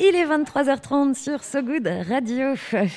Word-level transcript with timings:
Il 0.00 0.14
est 0.14 0.26
23h30 0.26 1.14
sur 1.14 1.42
So 1.42 1.60
Good 1.60 1.88
Radio. 2.08 2.54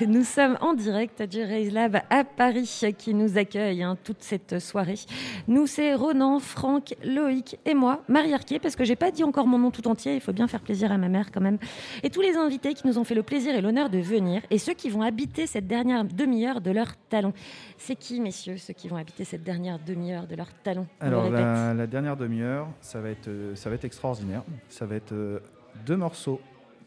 Nous 0.07 0.23
sommes 0.23 0.55
en 0.62 0.76
direct 0.76 1.24
du 1.24 1.42
Raise 1.42 1.74
Lab 1.74 1.99
à 2.12 2.24
Paris 2.24 2.83
qui 2.96 3.15
nous 3.15 3.39
accueille 3.39 3.81
hein, 3.81 3.97
toute 4.04 4.21
cette 4.21 4.60
soirée. 4.60 4.99
Nous, 5.47 5.65
c'est 5.65 5.96
Ronan, 5.96 6.37
Franck, 6.37 6.94
Loïc 7.03 7.58
et 7.65 7.74
moi, 7.74 8.03
Marie 8.08 8.35
Arquier, 8.35 8.60
parce 8.60 8.76
que 8.76 8.83
j'ai 8.83 8.96
pas 8.96 9.10
dit 9.10 9.24
encore 9.24 9.47
mon 9.47 9.58
nom 9.58 9.72
tout 9.72 9.87
entier. 9.87 10.13
Il 10.13 10.22
faut 10.22 10.31
bien 10.31 10.47
faire 10.47 10.62
plaisir 10.62 10.92
à 10.92 10.99
ma 10.99 11.10
mère 11.10 11.31
quand 11.31 11.42
même. 11.42 11.58
Et 12.03 12.12
tous 12.12 12.22
les 12.22 12.35
invités 12.35 12.76
qui 12.76 12.85
nous 12.85 12.99
ont 12.99 13.04
fait 13.04 13.15
le 13.15 13.24
plaisir 13.24 13.56
et 13.56 13.62
l'honneur 13.62 13.90
de 13.90 13.97
venir 13.97 14.44
et 14.52 14.60
ceux 14.60 14.74
qui 14.74 14.92
vont 14.92 15.02
habiter 15.02 15.47
cette 15.47 15.65
dernière 15.65 16.05
demi-heure 16.05 16.62
de 16.62 16.70
leur 16.70 16.95
talent. 17.09 17.34
C'est 17.80 17.95
qui, 17.95 18.22
messieurs, 18.22 18.58
ceux 18.58 18.73
qui 18.73 18.88
vont 18.88 18.98
habiter 18.98 19.23
cette 19.23 19.44
dernière 19.44 19.80
demi-heure 19.80 20.27
de 20.27 20.36
leur 20.36 20.54
talent 20.62 20.86
On 21.02 21.09
le 21.09 21.18
Alors 21.18 21.31
la 21.31 21.88
dernière 21.88 22.15
demi-heure, 22.15 22.67
ça 22.79 23.02
va 23.02 23.09
être 23.09 23.27
euh, 23.27 23.55
ça 23.55 23.70
va 23.70 23.75
être 23.75 23.85
extraordinaire. 23.85 24.43
Ça 24.70 24.85
va 24.85 24.95
être 24.95 25.13
euh, 25.13 25.39
deux 25.88 25.97
morceaux 25.97 26.39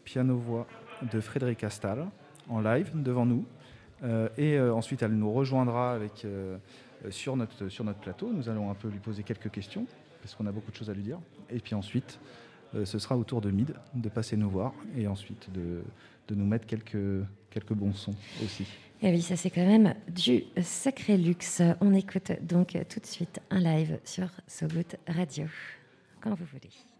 piano-voix 0.05 0.65
de 1.11 1.19
Frédéric 1.19 1.63
Astal 1.63 2.07
en 2.47 2.61
live 2.61 2.91
devant 2.95 3.25
nous. 3.25 3.45
Euh, 4.03 4.29
et 4.37 4.57
euh, 4.57 4.73
ensuite, 4.73 5.01
elle 5.01 5.13
nous 5.13 5.31
rejoindra 5.31 5.93
avec, 5.93 6.23
euh, 6.23 6.57
sur, 7.09 7.35
notre, 7.35 7.67
sur 7.67 7.83
notre 7.83 7.99
plateau. 7.99 8.31
Nous 8.31 8.47
allons 8.49 8.69
un 8.69 8.75
peu 8.75 8.87
lui 8.87 8.99
poser 8.99 9.23
quelques 9.23 9.51
questions, 9.51 9.85
parce 10.21 10.35
qu'on 10.35 10.45
a 10.45 10.51
beaucoup 10.51 10.71
de 10.71 10.75
choses 10.75 10.89
à 10.89 10.93
lui 10.93 11.03
dire. 11.03 11.19
Et 11.49 11.59
puis 11.59 11.75
ensuite, 11.75 12.19
ce 12.83 12.99
sera 12.99 13.15
au 13.15 13.23
tour 13.23 13.39
de 13.39 13.51
Mid 13.51 13.73
de 13.93 14.09
passer 14.09 14.35
nous 14.35 14.49
voir 14.49 14.73
et 14.97 15.07
ensuite 15.07 15.49
de, 15.53 15.81
de 16.27 16.35
nous 16.35 16.45
mettre 16.45 16.65
quelques, 16.65 17.25
quelques 17.49 17.73
bons 17.73 17.93
sons 17.93 18.15
aussi. 18.43 18.65
Et 19.01 19.11
oui, 19.11 19.21
ça 19.21 19.37
c'est 19.37 19.49
quand 19.49 19.65
même 19.65 19.93
du 20.09 20.43
sacré 20.61 21.15
luxe. 21.15 21.61
On 21.79 21.93
écoute 21.93 22.31
donc 22.41 22.77
tout 22.89 22.99
de 22.99 23.05
suite 23.05 23.39
un 23.49 23.59
live 23.59 23.99
sur 24.03 24.27
So 24.47 24.65
Radio, 25.07 25.45
quand 26.19 26.33
vous 26.33 26.45
voulez. 26.51 26.94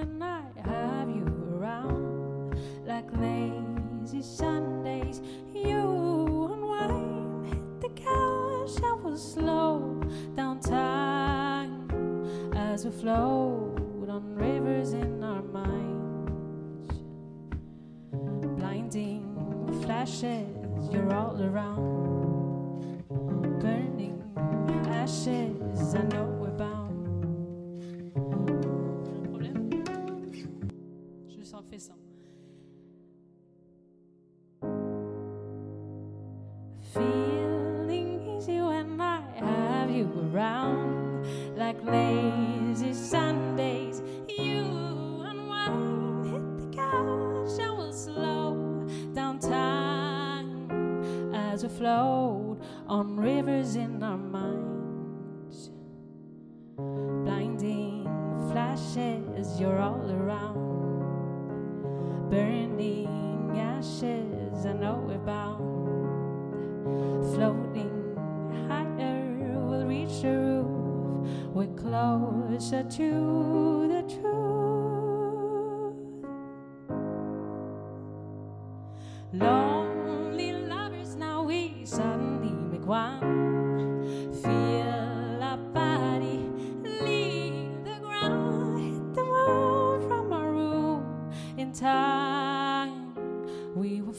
When 0.00 0.22
I 0.22 0.40
have 0.64 1.10
you 1.10 1.26
around, 1.54 2.56
like 2.86 3.04
lazy 3.18 4.22
Sundays. 4.22 5.20
You 5.52 6.48
unwind, 6.52 7.46
hit 7.52 7.80
the 7.82 7.88
couch, 7.90 8.82
I 8.82 8.92
will 9.02 9.18
slow 9.18 10.00
down 10.36 10.60
time 10.60 11.90
as 12.56 12.86
we 12.86 12.90
float 12.92 14.08
on 14.08 14.34
rivers 14.34 14.94
in 14.94 15.22
our 15.22 15.42
minds. 15.42 16.94
Blinding 18.58 19.82
flashes, 19.82 20.88
you're 20.90 21.12
all 21.12 21.42
around, 21.42 22.19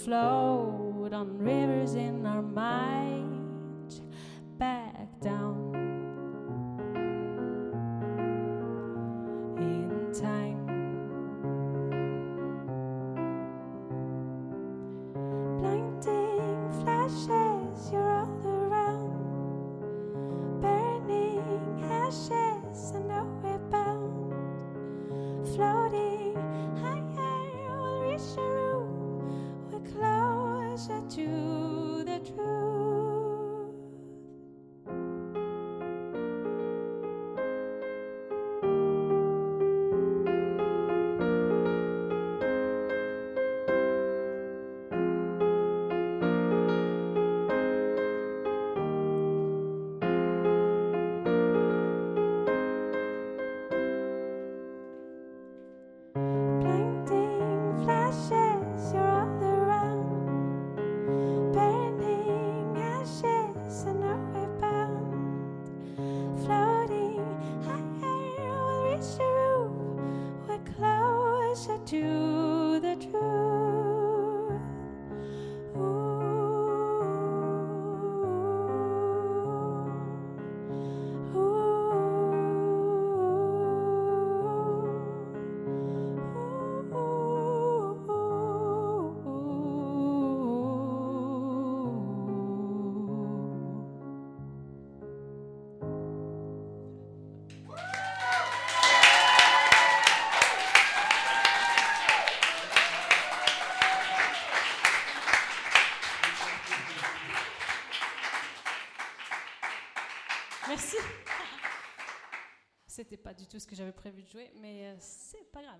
float 0.03 1.13
on 1.13 1.38
rivers 1.38 1.94
in 1.94 2.21
pas 113.31 113.37
du 113.37 113.47
tout 113.47 113.59
ce 113.59 113.66
que 113.66 113.78
j'avais 113.78 113.93
prévu 113.93 114.23
de 114.23 114.28
jouer, 114.28 114.51
mais 114.59 114.87
euh, 114.87 114.95
c'est 114.99 115.49
pas 115.53 115.63
grave. 115.63 115.79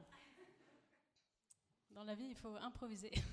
Dans 1.89 2.06
la 2.06 2.15
vie, 2.15 2.27
il 2.30 2.36
faut 2.36 2.56
improviser. 2.56 3.12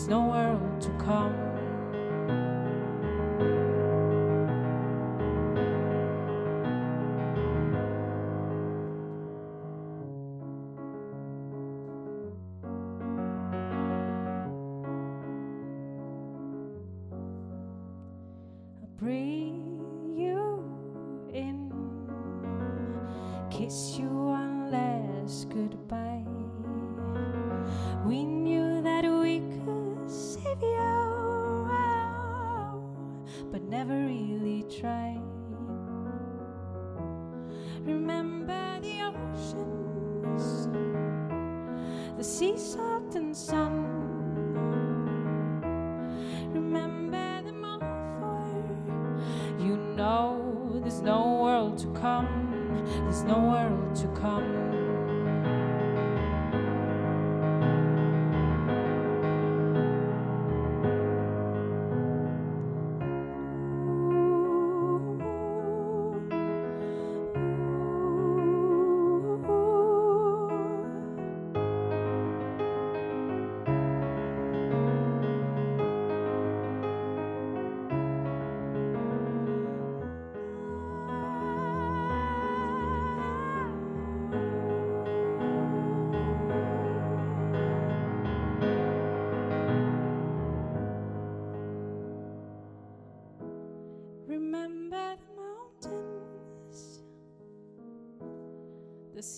There's 0.00 0.08
no 0.08 0.28
world 0.28 0.80
to 0.80 0.88
come. 0.92 1.49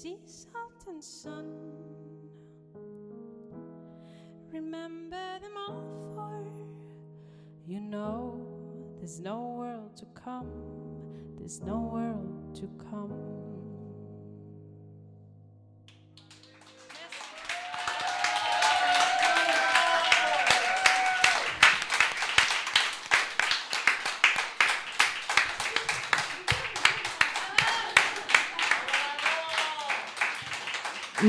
Sea, 0.03 0.19
salt, 0.27 0.85
and 0.89 1.03
sun. 1.03 1.47
Remember 4.53 5.39
them 5.41 5.57
all 5.57 5.85
for 6.13 6.45
you 7.69 7.81
know 7.81 8.35
there's 8.99 9.21
no 9.21 9.55
world 9.59 9.97
to 9.99 10.07
come, 10.21 10.51
there's 11.39 11.61
no 11.61 11.79
world 11.79 12.53
to 12.57 12.69
come. 12.91 13.52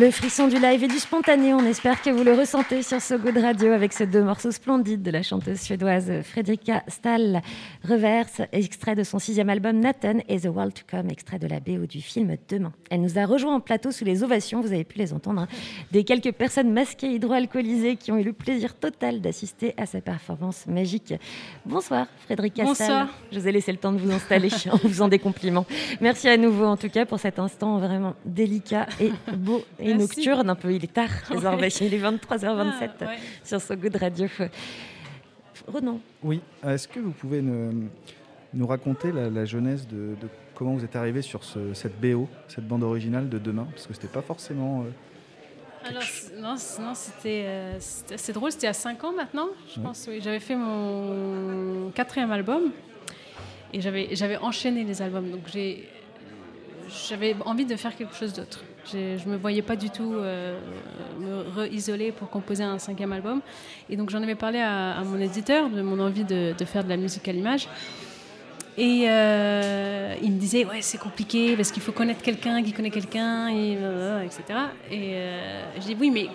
Le 0.04 0.12
frisson 0.12 0.50
du 0.50 0.60
live 0.60 0.84
et 0.84 0.90
du 0.90 1.00
spontané, 1.00 1.54
on 1.54 1.64
espère 1.64 2.02
que 2.02 2.10
vous 2.10 2.26
le 2.26 2.34
ressentez 2.34 2.84
sur 2.84 3.02
So 3.02 3.18
Good 3.18 3.38
Radio 3.38 3.72
avec 3.72 3.94
ces 3.94 4.06
deux 4.06 4.22
morceaux 4.22 4.52
splendides 4.52 5.02
de 5.02 5.12
la 5.12 5.24
chanteuse 5.24 5.62
suédoise 5.62 6.12
Fredrika 6.24 6.84
Stahl, 6.90 7.42
Reverse, 7.88 8.42
extrait 8.52 8.96
de 8.96 9.04
son 9.04 9.18
sixième 9.18 9.50
album 9.50 9.80
Nathan 9.80 10.16
et 10.28 10.42
The 10.42 10.48
World 10.48 10.74
to 10.74 10.82
Come, 10.92 11.10
extrait 11.10 11.40
de 11.40 11.48
la 11.48 11.62
BO 11.62 11.86
du 11.86 12.02
film 12.02 12.36
Demain. 12.50 12.74
Elle 12.90 13.00
nous 13.00 13.18
a 13.18 13.26
rejoint 13.26 13.56
en 13.56 13.60
plateau 13.62 13.92
sous 13.92 14.04
les 14.04 14.26
ovations, 14.26 14.60
vous 14.60 14.74
avez 14.74 14.84
pu 14.84 14.98
les 15.00 15.14
entendre, 15.14 15.44
hein, 15.44 15.48
des 15.94 16.04
quelques 16.04 16.34
personnes 16.34 16.74
masquées 16.74 17.08
hydroalcoolisées 17.08 17.96
qui 17.96 18.12
ont 18.12 18.18
eu 18.18 18.24
le 18.24 18.34
plaisir 18.34 18.76
total 18.76 19.22
d'assister 19.22 19.74
à 19.78 19.86
sa 19.86 20.02
performance 20.02 20.68
magique. 20.68 21.14
Bonsoir 21.66 22.08
Frédéric 22.26 22.56
Bonsoir. 22.56 22.76
Stahl. 22.76 23.08
Je 23.32 23.40
vous 23.40 23.48
ai 23.48 23.54
laissé 23.54 23.72
le 23.72 23.78
temps 23.78 23.94
de 23.94 24.00
vous 24.00 24.12
installer 24.12 24.50
en 24.70 24.76
vous 24.76 24.90
faisant 24.90 25.08
des 25.08 25.20
compliments. 25.20 25.66
Merci 26.02 26.28
à 26.28 26.36
nouveau 26.36 26.66
en 26.66 26.76
tout 26.76 26.90
cas 26.90 27.06
pour 27.06 27.22
cet 27.22 27.40
instant 27.40 27.78
vraiment 27.78 28.16
délicat 28.26 28.88
et 29.00 29.14
beau 29.38 29.64
et 29.80 29.93
Merci. 29.98 30.18
nocturne. 30.18 30.50
Un 30.50 30.56
peu, 30.56 30.74
il 30.74 30.84
est 30.84 30.94
tard 30.94 31.10
désormais. 31.30 31.68
Il 31.70 31.94
est 31.94 32.00
23h27 32.00 32.90
Ah, 33.02 33.06
ouais. 33.06 33.18
sur 33.44 33.62
So 33.62 33.76
Good 33.76 33.96
Radio. 33.98 34.28
Renan, 35.68 36.00
Oui, 36.24 36.42
est-ce 36.68 36.88
que 36.88 37.00
vous 37.00 37.12
pouvez 37.12 37.42
nous, 37.42 37.88
nous 38.54 38.68
raconter 38.68 39.12
la, 39.12 39.30
la 39.30 39.46
genèse 39.46 39.88
de, 39.88 40.16
de 40.22 40.28
comment 40.56 40.74
vous 40.74 40.84
êtes 40.84 40.96
arrivé 40.96 41.22
sur 41.22 41.44
ce- 41.44 41.74
cette 41.74 42.00
BO, 42.02 42.28
cette 42.50 42.68
bande 42.68 42.84
originale 42.84 43.30
de 43.30 43.40
demain? 43.40 43.68
Parce 43.72 43.88
que 43.88 43.94
c'était 43.94 44.08
pas 44.10 44.22
forcément. 44.22 44.84
euh, 44.84 45.88
Alors, 45.90 46.04
non, 46.40 46.56
non, 46.82 46.94
c'était 46.96 47.44
euh, 47.46 47.78
assez 48.14 48.34
drôle. 48.34 48.52
C'était 48.52 48.66
il 48.66 48.70
y 48.70 48.70
a 48.72 48.74
5 48.74 49.04
ans 49.06 49.14
maintenant, 49.14 49.48
je 49.74 49.80
pense. 49.80 50.06
Oui. 50.10 50.20
J'avais 50.22 50.40
fait 50.42 50.56
mon 50.56 51.92
quatrième 51.92 52.32
album 52.32 52.72
et 53.72 53.80
j'avais 53.80 54.10
j'avais 54.16 54.38
enchaîné 54.38 54.84
les 54.84 55.02
albums. 55.02 55.30
Donc, 55.32 55.42
j'ai 55.54 55.88
j'avais 57.08 57.36
envie 57.46 57.66
de 57.66 57.76
faire 57.78 57.96
quelque 57.96 58.16
chose 58.16 58.34
d'autre. 58.34 58.64
Je 58.92 59.28
me 59.28 59.38
voyais 59.38 59.62
pas 59.62 59.76
du 59.76 59.90
tout 59.90 60.14
euh, 60.16 60.60
me 61.20 61.42
re-isoler 61.58 62.12
pour 62.12 62.30
composer 62.30 62.64
un 62.64 62.80
cinquième 62.80 63.14
album. 63.14 63.42
Et 63.90 63.96
donc, 63.96 64.10
j'en 64.10 64.22
avais 64.22 64.36
parlé 64.36 64.60
à, 64.60 65.02
mon 65.06 65.20
éditeur 65.20 65.70
de 65.70 65.82
mon 65.82 66.00
envie 66.00 66.24
de, 66.24 66.54
faire 66.66 66.84
de 66.84 66.90
la 66.90 66.98
musique 66.98 67.28
à 67.28 67.32
l'image. 67.32 67.68
Et 68.78 69.06
euh, 69.08 70.16
il 70.22 70.32
me 70.32 70.40
disait, 70.40 70.66
ouais, 70.66 70.82
c'est 70.82 70.98
compliqué 70.98 71.56
parce 71.56 71.72
qu'il 71.72 71.84
faut 71.84 71.92
connaître 71.92 72.24
quelqu'un 72.24 72.64
qui 72.64 72.74
connaît 72.74 72.90
quelqu'un, 72.90 73.48
et, 73.50 73.78
euh, 73.80 74.24
etc. 74.24 74.44
Et 74.90 75.14
euh, 75.14 75.64
je 75.76 75.82
dis, 75.82 75.98
oui, 76.00 76.10
mais 76.10 76.28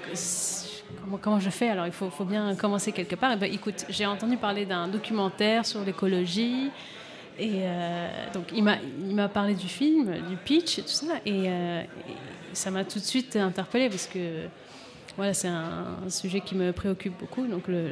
comment, 1.21 1.41
je 1.41 1.51
fais? 1.51 1.69
Alors, 1.69 1.87
il 1.87 1.93
faut, 1.93 2.25
bien 2.25 2.55
commencer 2.55 2.93
quelque 2.93 3.17
part. 3.17 3.33
Et 3.33 3.37
ben, 3.37 3.53
écoute, 3.53 3.87
j'ai 3.89 4.07
entendu 4.07 4.37
parler 4.37 4.67
d'un 4.67 4.89
documentaire 4.89 5.67
sur 5.67 5.85
l'écologie. 5.85 6.71
Et 7.39 7.61
euh, 7.63 8.09
donc, 8.35 8.53
il 8.53 9.15
m'a 9.15 9.29
parlé 9.29 9.55
du 9.55 9.69
film, 9.69 10.13
du 10.29 10.37
pitch 10.37 10.77
tout 10.77 10.89
ça. 10.89 11.07
Euh, 11.27 11.83
et 11.83 11.87
ça 12.53 12.71
m'a 12.71 12.85
tout 12.85 12.99
de 12.99 13.05
suite 13.05 13.37
interpellée 13.37 13.89
parce 13.89 14.07
que 14.07 14.47
voilà, 15.17 15.35
c'est 15.35 15.49
un, 15.49 15.99
sujet 16.09 16.41
qui 16.41 16.55
me 16.55 16.73
préoccupe 16.73 17.19
beaucoup. 17.19 17.47
Donc, 17.47 17.67
le, 17.67 17.91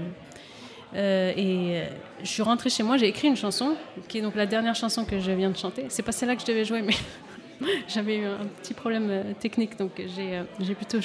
euh, 0.94 1.32
et 1.36 1.80
euh, 1.80 1.86
je 2.22 2.28
suis 2.28 2.42
rentrée 2.42 2.70
chez 2.70 2.82
moi, 2.82 2.96
j'ai 2.96 3.08
écrit 3.08 3.28
une 3.28 3.36
chanson, 3.36 3.76
qui 4.08 4.18
est 4.18 4.22
donc 4.22 4.36
la 4.36 4.46
dernière 4.46 4.76
chanson 4.76 5.04
que 5.04 5.18
je 5.18 5.32
viens 5.32 5.50
de 5.50 5.56
chanter. 5.56 5.86
C'est 5.88 6.04
pas 6.04 6.12
celle-là 6.12 6.36
que 6.36 6.42
je 6.42 6.46
devais 6.46 6.64
jouer, 6.64 6.82
mais 6.82 6.94
j'avais 7.88 8.18
eu 8.18 8.26
un 8.26 8.46
petit 8.62 8.74
problème 8.74 9.08
euh, 9.10 9.22
technique, 9.40 9.76
donc 9.76 9.90
j'ai 9.98 10.74
plutôt 10.74 10.98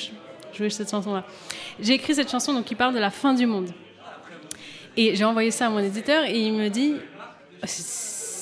joué 0.54 0.70
cette 0.70 0.92
chanson-là. 0.92 1.26
J'ai 1.80 1.94
écrit 1.94 2.14
cette 2.14 2.30
chanson 2.30 2.54
donc, 2.54 2.66
qui 2.66 2.76
parle 2.76 2.94
de 2.94 3.00
la 3.00 3.10
fin 3.10 3.34
du 3.34 3.48
monde. 3.48 3.72
Et 4.96 5.16
j'ai 5.16 5.24
envoyé 5.24 5.52
ça 5.52 5.68
à 5.68 5.70
mon 5.70 5.80
éditeur 5.80 6.26
et 6.26 6.38
il 6.38 6.54
me 6.54 6.68
dit 6.68 6.96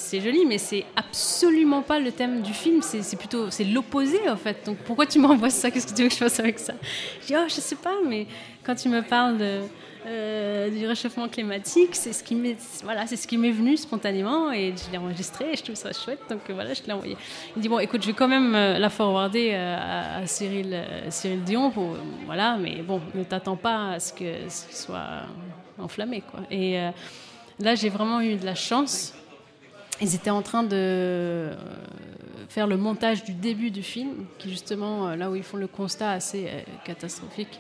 c'est- 0.10 0.22
joli, 0.22 0.46
mais 0.46 0.58
c'est 0.58 0.86
absolument 0.96 1.82
pas 1.82 2.00
le 2.00 2.12
thème 2.12 2.42
du 2.42 2.54
film. 2.54 2.82
C'est 2.82 3.18
plutôt 3.18 3.50
c'est 3.50 3.64
l'opposé 3.64 4.30
en 4.30 4.38
fait. 4.38 4.66
Donc 4.66 4.78
pourquoi 4.78 5.06
tu 5.06 5.20
m'envoies 5.20 5.50
ça? 5.50 5.72
Qu'est-ce 5.72 5.88
que 5.88 5.96
tu 5.96 6.04
veux 6.04 6.10
que 6.10 6.14
je 6.14 6.20
fasse 6.20 6.40
avec 6.40 6.60
ça? 6.60 6.74
Je 7.22 7.28
dis 7.28 7.36
oh 7.38 7.46
je 7.48 7.62
sais 7.62 7.76
pas, 7.76 7.96
mais 8.06 8.26
quand 8.64 8.76
tu 8.76 8.90
me 8.90 9.02
parles 9.02 9.38
euh, 10.06 10.70
du 10.70 10.88
réchauffement 10.88 11.28
climatique, 11.28 11.94
c'est 11.94 12.14
ce 12.14 12.24
qui 12.24 12.36
m'est 12.36 12.58
voilà, 12.84 13.06
c'est 13.06 13.16
ce 13.18 13.28
qui 13.28 13.38
m'est 13.38 13.52
venu 13.52 13.78
spontanément 13.78 14.52
et 14.52 14.74
je 14.76 14.92
l'ai 14.92 14.98
enregistré 14.98 15.52
et 15.52 15.56
je 15.56 15.64
trouve 15.64 15.76
ça 15.76 15.92
chouette. 15.94 16.22
Donc 16.30 16.42
euh, 16.50 16.54
voilà, 16.54 16.74
je 16.74 16.82
l'ai 16.88 16.94
envoyé. 16.94 17.18
Il 17.56 17.62
dit 17.62 17.70
bon 17.70 17.80
écoute, 17.80 18.02
je 18.02 18.08
vais 18.08 18.14
quand 18.14 18.28
même 18.28 18.56
euh, 18.56 18.80
la 18.80 18.90
forwarder 18.90 19.54
à, 19.54 20.26
Cyril 20.26 20.84
Dion 21.46 21.72
voilà, 22.26 22.58
mais 22.58 22.82
bon, 22.82 23.02
ne 23.14 23.24
t'attends 23.24 23.58
pas 23.58 23.92
à 23.94 24.00
ce 24.00 24.14
que 24.14 24.50
ce 24.50 24.84
soit 24.84 25.24
enflammé 25.78 26.22
quoi. 26.22 26.42
Et 26.52 26.78
là, 27.60 27.76
j'ai 27.76 27.90
vraiment 27.90 28.22
eu 28.22 28.36
de 28.36 28.46
la 28.46 28.56
chance. 28.56 29.14
Ils 30.02 30.16
étaient 30.16 30.30
en 30.30 30.42
train 30.42 30.64
de 30.64 30.70
euh, 30.74 31.56
faire 32.48 32.68
le 32.68 32.78
montage 32.78 33.24
du 33.24 33.34
début 33.34 33.72
du 33.72 33.84
film, 33.84 34.26
qui 34.38 34.50
justement, 34.50 35.10
euh, 35.10 35.16
là 35.16 35.30
où 35.30 35.36
ils 35.36 35.44
font 35.44 35.58
le 35.58 35.68
constat 35.68 36.12
assez 36.12 36.48
euh, 36.48 36.62
catastrophique. 36.86 37.60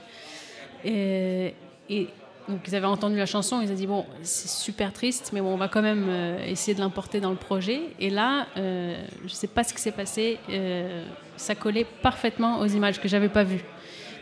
Et, 0.85 1.53
et 1.89 2.07
donc 2.47 2.61
ils 2.67 2.75
avaient 2.75 2.87
entendu 2.87 3.17
la 3.17 3.25
chanson, 3.25 3.61
ils 3.61 3.69
ont 3.71 3.75
dit 3.75 3.85
bon, 3.85 4.05
c'est 4.23 4.49
super 4.49 4.91
triste, 4.91 5.31
mais 5.33 5.41
bon, 5.41 5.53
on 5.53 5.57
va 5.57 5.67
quand 5.67 5.81
même 5.81 6.09
essayer 6.45 6.73
de 6.73 6.79
l'importer 6.79 7.19
dans 7.19 7.29
le 7.29 7.35
projet. 7.35 7.81
Et 7.99 8.09
là, 8.09 8.47
euh, 8.57 8.99
je 9.19 9.25
ne 9.25 9.29
sais 9.29 9.47
pas 9.47 9.63
ce 9.63 9.73
qui 9.73 9.81
s'est 9.81 9.91
passé, 9.91 10.39
euh, 10.49 11.05
ça 11.37 11.53
collait 11.53 11.85
parfaitement 12.01 12.59
aux 12.59 12.65
images 12.65 12.99
que 12.99 13.07
j'avais 13.07 13.29
pas 13.29 13.43
vues. 13.43 13.63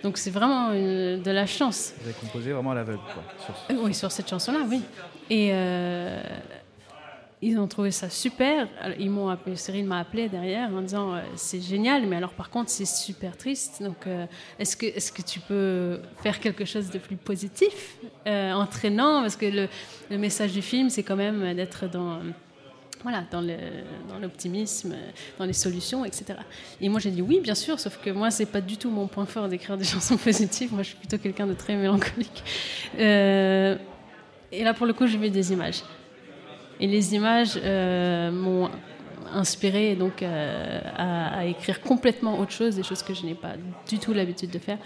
Donc 0.04 0.18
c'est 0.18 0.30
vraiment 0.30 0.72
de 0.72 1.32
la 1.32 1.46
chance. 1.46 1.94
Vous 2.02 2.10
avez 2.10 2.18
composé 2.20 2.52
vraiment 2.52 2.72
à 2.72 2.76
l'aveugle, 2.76 3.00
quoi. 3.14 3.24
sur 3.44 3.84
Oui, 3.84 3.94
sur 3.94 4.12
cette 4.12 4.30
chanson-là, 4.30 4.60
oui. 4.70 4.82
Et 5.30 5.50
euh, 5.52 6.22
ils 7.42 7.60
ont 7.60 7.68
trouvé 7.68 7.92
ça 7.92 8.10
super. 8.10 8.68
Ils 9.00 9.12
m'ont 9.12 9.36
Cyril 9.56 9.86
m'a 9.86 10.00
appelé 10.00 10.28
derrière 10.28 10.74
en 10.74 10.82
disant 10.82 11.14
euh, 11.14 11.22
c'est 11.36 11.62
génial, 11.62 12.08
mais 12.08 12.16
alors 12.16 12.34
par 12.34 12.50
contre 12.50 12.72
c'est 12.72 12.86
super 12.86 13.38
triste. 13.38 13.84
Donc 13.84 14.08
euh, 14.08 14.26
est-ce 14.58 14.76
que 14.76 14.88
est-ce 14.88 15.12
que 15.12 15.22
tu 15.22 15.40
peux 15.40 16.00
faire 16.24 16.40
quelque 16.40 16.66
chose 16.66 16.90
de 16.90 16.98
plus 16.98 17.16
positif, 17.16 17.98
euh, 18.26 18.54
entraînant, 18.54 19.22
parce 19.22 19.36
que 19.36 19.46
le, 19.46 20.18
message 20.18 20.54
du 20.54 20.64
film 20.64 20.90
c'est 20.90 21.04
quand 21.04 21.16
même 21.16 21.54
d'être 21.54 21.88
dans 21.88 22.22
voilà, 23.04 23.24
dans 23.30 23.42
le- 23.42 23.84
dans 24.10 24.18
l'optimisme, 24.18 24.96
dans 25.38 25.46
les 25.46 25.54
solutions, 25.54 26.04
etc. 26.06 26.40
Et 26.82 26.90
moi 26.90 27.00
j'ai 27.00 27.12
dit 27.12 27.22
oui, 27.22 27.40
bien 27.40 27.54
sûr, 27.54 27.80
sauf 27.80 28.00
que 28.04 28.10
moi 28.10 28.32
c'est 28.32 28.48
pas 28.48 28.62
du 28.62 28.78
tout 28.78 28.90
mon 28.90 29.06
point 29.06 29.28
fort 29.28 29.48
d'écrire 29.48 29.78
des 29.78 29.84
chansons 29.94 30.18
positives. 30.18 30.74
Moi 30.74 30.82
je 30.82 30.88
suis 30.90 30.98
plutôt 30.98 31.20
quelqu'un 31.20 31.46
de 31.46 31.54
très 31.54 31.76
mélancolique. 31.76 32.44
Et 32.98 34.64
là 34.64 34.74
pour 34.74 34.88
le 34.88 34.94
coup 34.94 35.06
j'ai 35.06 35.20
vu 35.20 35.30
des 35.30 35.54
images. 35.54 35.84
Et 36.80 36.88
les 36.88 37.16
images 37.16 37.60
euh, 37.64 38.32
m'ont 38.32 38.70
inspiré 39.34 39.96
donc 39.96 40.22
euh, 40.24 40.80
à, 40.96 41.40
à 41.40 41.46
écrire 41.46 41.82
complètement 41.82 42.40
autre 42.40 42.52
chose, 42.52 42.76
des 42.76 42.84
choses 42.84 43.04
que 43.04 43.14
je 43.14 43.26
n'ai 43.26 43.34
pas 43.36 43.54
du 43.88 44.00
tout 44.00 44.14
l'habitude 44.14 44.52
de 44.52 44.60
faire. 44.60 44.78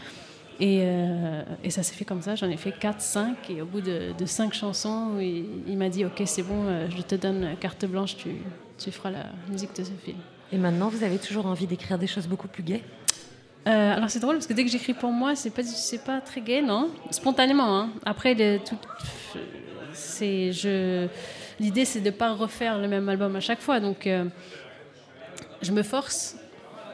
Et, 0.60 0.82
euh, 0.84 1.42
et 1.64 1.70
ça 1.72 1.82
s'est 1.84 1.96
fait 1.96 2.06
comme 2.06 2.22
ça, 2.22 2.36
j'en 2.36 2.50
ai 2.50 2.58
fait 2.58 2.72
4, 2.72 3.02
5, 3.02 3.50
et 3.50 3.62
au 3.62 3.66
bout 3.66 3.82
de, 3.82 4.14
de 4.18 4.26
5 4.26 4.54
chansons, 4.54 5.18
il, 5.20 5.46
il 5.68 5.78
m'a 5.78 5.90
dit 5.90 6.06
Ok, 6.06 6.22
c'est 6.26 6.44
bon, 6.44 6.66
je 6.96 7.02
te 7.02 7.16
donne 7.16 7.56
carte 7.60 7.86
blanche, 7.86 8.16
tu, 8.16 8.30
tu 8.78 8.92
feras 8.92 9.10
la 9.12 9.26
musique 9.50 9.76
de 9.76 9.84
ce 9.84 9.92
film. 10.06 10.18
Et 10.54 10.58
maintenant, 10.58 10.90
vous 10.90 11.04
avez 11.04 11.18
toujours 11.18 11.46
envie 11.48 11.66
d'écrire 11.66 11.98
des 11.98 12.08
choses 12.08 12.28
beaucoup 12.28 12.48
plus 12.48 12.62
gaies? 12.64 12.84
Euh, 13.68 13.94
alors 13.96 14.10
c'est 14.10 14.20
drôle 14.20 14.36
parce 14.36 14.48
que 14.48 14.54
dès 14.54 14.64
que 14.66 14.72
j'écris 14.72 14.94
pour 14.94 15.12
moi, 15.12 15.36
c'est 15.36 15.52
pas 15.52 15.64
c'est 15.64 16.04
pas 16.04 16.20
très 16.20 16.42
gay, 16.42 16.62
non? 16.62 16.90
Spontanément. 17.12 17.78
Hein. 17.80 17.90
Après, 18.06 18.34
le- 18.34 18.58
tout, 18.58 18.76
c'est 19.94 20.52
je 20.52 21.08
l'idée 21.62 21.86
c'est 21.86 22.02
de 22.02 22.10
pas 22.10 22.34
refaire 22.34 22.78
le 22.78 22.88
même 22.88 23.08
album 23.08 23.36
à 23.36 23.40
chaque 23.40 23.62
fois, 23.62 23.80
donc 23.80 24.08
euh, 24.08 24.26
je 25.62 25.72
me 25.72 25.84
force. 25.84 26.36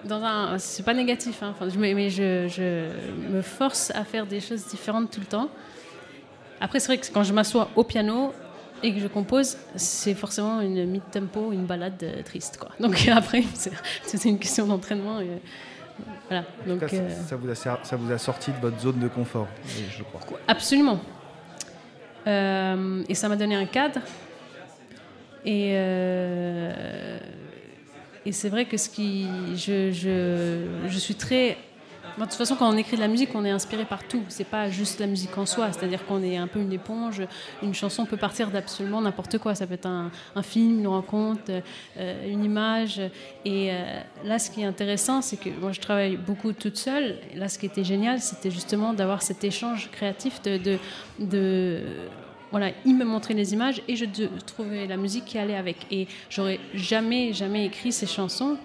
Dans 0.06 0.24
un, 0.24 0.60
c'est 0.60 0.84
pas 0.84 0.94
négatif, 0.94 1.42
hein. 1.42 1.56
Mais 1.76 2.10
je, 2.10 2.48
je 2.48 3.34
me 3.34 3.42
force 3.42 3.92
à 3.96 4.04
faire 4.04 4.28
des 4.28 4.40
choses 4.40 4.68
différentes 4.68 5.10
tout 5.10 5.20
le 5.20 5.26
temps. 5.26 5.50
Après, 6.62 6.80
c'est 6.80 6.88
vrai 6.88 6.98
que 7.00 7.12
quand 7.12 7.24
je 7.24 7.34
m'assois 7.34 7.70
au 7.76 7.84
piano 7.84 8.32
et 8.84 8.94
que 8.94 9.00
je 9.00 9.08
compose, 9.08 9.58
c'est 9.76 10.14
forcément 10.14 10.62
une 10.62 10.86
mid-tempo, 10.86 11.52
une 11.52 11.66
balade 11.66 12.02
euh, 12.04 12.22
triste, 12.22 12.58
quoi. 12.58 12.70
Donc 12.80 13.08
après, 13.12 13.44
c'est 14.04 14.26
une 14.26 14.38
question 14.38 14.68
d'entraînement. 14.68 15.20
et, 15.20 15.42
voilà. 16.30 16.44
Donc, 16.68 16.80
cas, 16.80 16.96
euh, 16.96 17.10
ça, 17.28 17.36
vous 17.36 17.50
a, 17.50 17.56
ça 17.56 17.96
vous 17.96 18.12
a 18.12 18.18
sorti 18.18 18.52
de 18.52 18.58
votre 18.58 18.80
zone 18.80 19.00
de 19.00 19.08
confort, 19.08 19.48
je 19.66 20.04
crois. 20.04 20.22
Absolument. 20.48 21.00
Euh, 22.28 23.04
et 23.08 23.16
ça 23.16 23.30
m'a 23.30 23.36
donné 23.36 23.56
un 23.56 23.66
cadre. 23.66 24.02
Et, 25.48 25.72
euh, 25.76 27.18
et 28.26 28.34
c'est 28.34 28.50
vrai 28.50 28.66
que 28.66 28.76
ce 28.76 28.90
qui. 28.90 29.26
Je, 29.56 29.92
je, 29.92 30.88
je 30.90 31.00
suis 31.00 31.16
très. 31.16 31.58
De 32.18 32.24
toute 32.24 32.34
façon, 32.34 32.56
quand 32.56 32.68
on 32.68 32.76
écrit 32.76 32.98
de 32.98 33.02
la 33.02 33.08
musique, 33.08 33.30
on 33.34 33.46
est 33.46 33.52
inspiré 33.52 33.86
par 33.86 34.04
tout. 34.06 34.24
C'est 34.28 34.44
pas 34.48 34.70
juste 34.70 35.00
la 35.00 35.08
musique 35.08 35.38
en 35.38 35.46
soi. 35.46 35.72
C'est-à-dire 35.72 36.06
qu'on 36.06 36.22
est 36.24 36.36
un 36.36 36.48
peu 36.48 36.60
une 36.60 36.74
éponge. 36.74 37.22
Une 37.64 37.74
chanson 37.76 38.06
peut 38.06 38.18
partir 38.18 38.50
d'absolument 38.50 39.00
n'importe 39.02 39.38
quoi. 39.38 39.56
Ça 39.56 39.68
peut 39.68 39.76
être 39.76 39.86
un, 39.86 40.12
film, 40.42 40.80
une 40.80 40.88
rencontre, 40.88 41.62
euh, 41.98 42.28
une 42.28 42.44
image. 42.44 43.00
Et 43.46 43.72
euh, 43.72 44.02
là, 44.26 44.40
ce 44.40 44.50
qui 44.50 44.64
est 44.64 44.66
intéressant, 44.66 45.22
c'est 45.22 45.38
que 45.38 45.50
moi, 45.62 45.72
je 45.72 45.80
travaille 45.80 46.18
beaucoup 46.18 46.52
toute 46.54 46.78
seule. 46.78 47.20
Là, 47.36 47.48
ce 47.48 47.58
qui 47.60 47.68
était 47.68 47.84
génial, 47.86 48.20
c'était 48.20 48.52
justement 48.52 48.94
d'avoir 48.94 49.22
cet 49.22 49.44
échange 49.44 49.90
créatif 49.92 50.42
de, 50.42 50.78
de- 51.20 51.80
voilà, 52.52 52.72
il 52.86 52.96
me 52.96 53.06
montrait 53.06 53.34
les 53.34 53.54
images 53.54 53.82
et 53.88 53.96
je 53.96 54.06
trouvais 54.46 54.88
la 54.88 54.98
musique 54.98 55.26
qui 55.26 55.38
allait 55.38 55.58
avec. 55.58 55.86
Et 55.92 56.08
j'aurais 56.30 56.60
jamais, 56.74 57.34
jamais 57.34 57.66
écrit 57.66 57.92
ces 57.92 58.08
chansons 58.08 58.58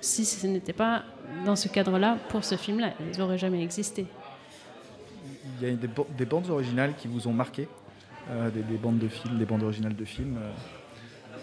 si 0.00 0.24
ce 0.24 0.46
n'était 0.46 0.72
pas 0.72 1.02
dans 1.46 1.56
ce 1.56 1.68
cadre-là 1.68 2.18
pour 2.28 2.44
ce 2.44 2.56
film-là. 2.56 2.92
Elles 3.00 3.18
n'auraient 3.18 3.38
jamais 3.38 3.62
existé. 3.62 4.06
Il 5.60 5.68
y 5.68 5.72
a 5.72 5.74
des, 5.74 5.88
des 6.18 6.26
bandes 6.26 6.50
originales 6.50 6.94
qui 6.96 7.08
vous 7.08 7.26
ont 7.28 7.32
marqué, 7.32 7.68
euh, 8.30 8.50
des, 8.50 8.62
des 8.62 8.76
bandes 8.76 8.98
de 8.98 9.08
films, 9.08 9.38
des 9.38 9.44
bandes 9.44 9.62
originales 9.62 9.96
de 9.96 10.04
films, 10.04 10.36
euh, 10.38 10.50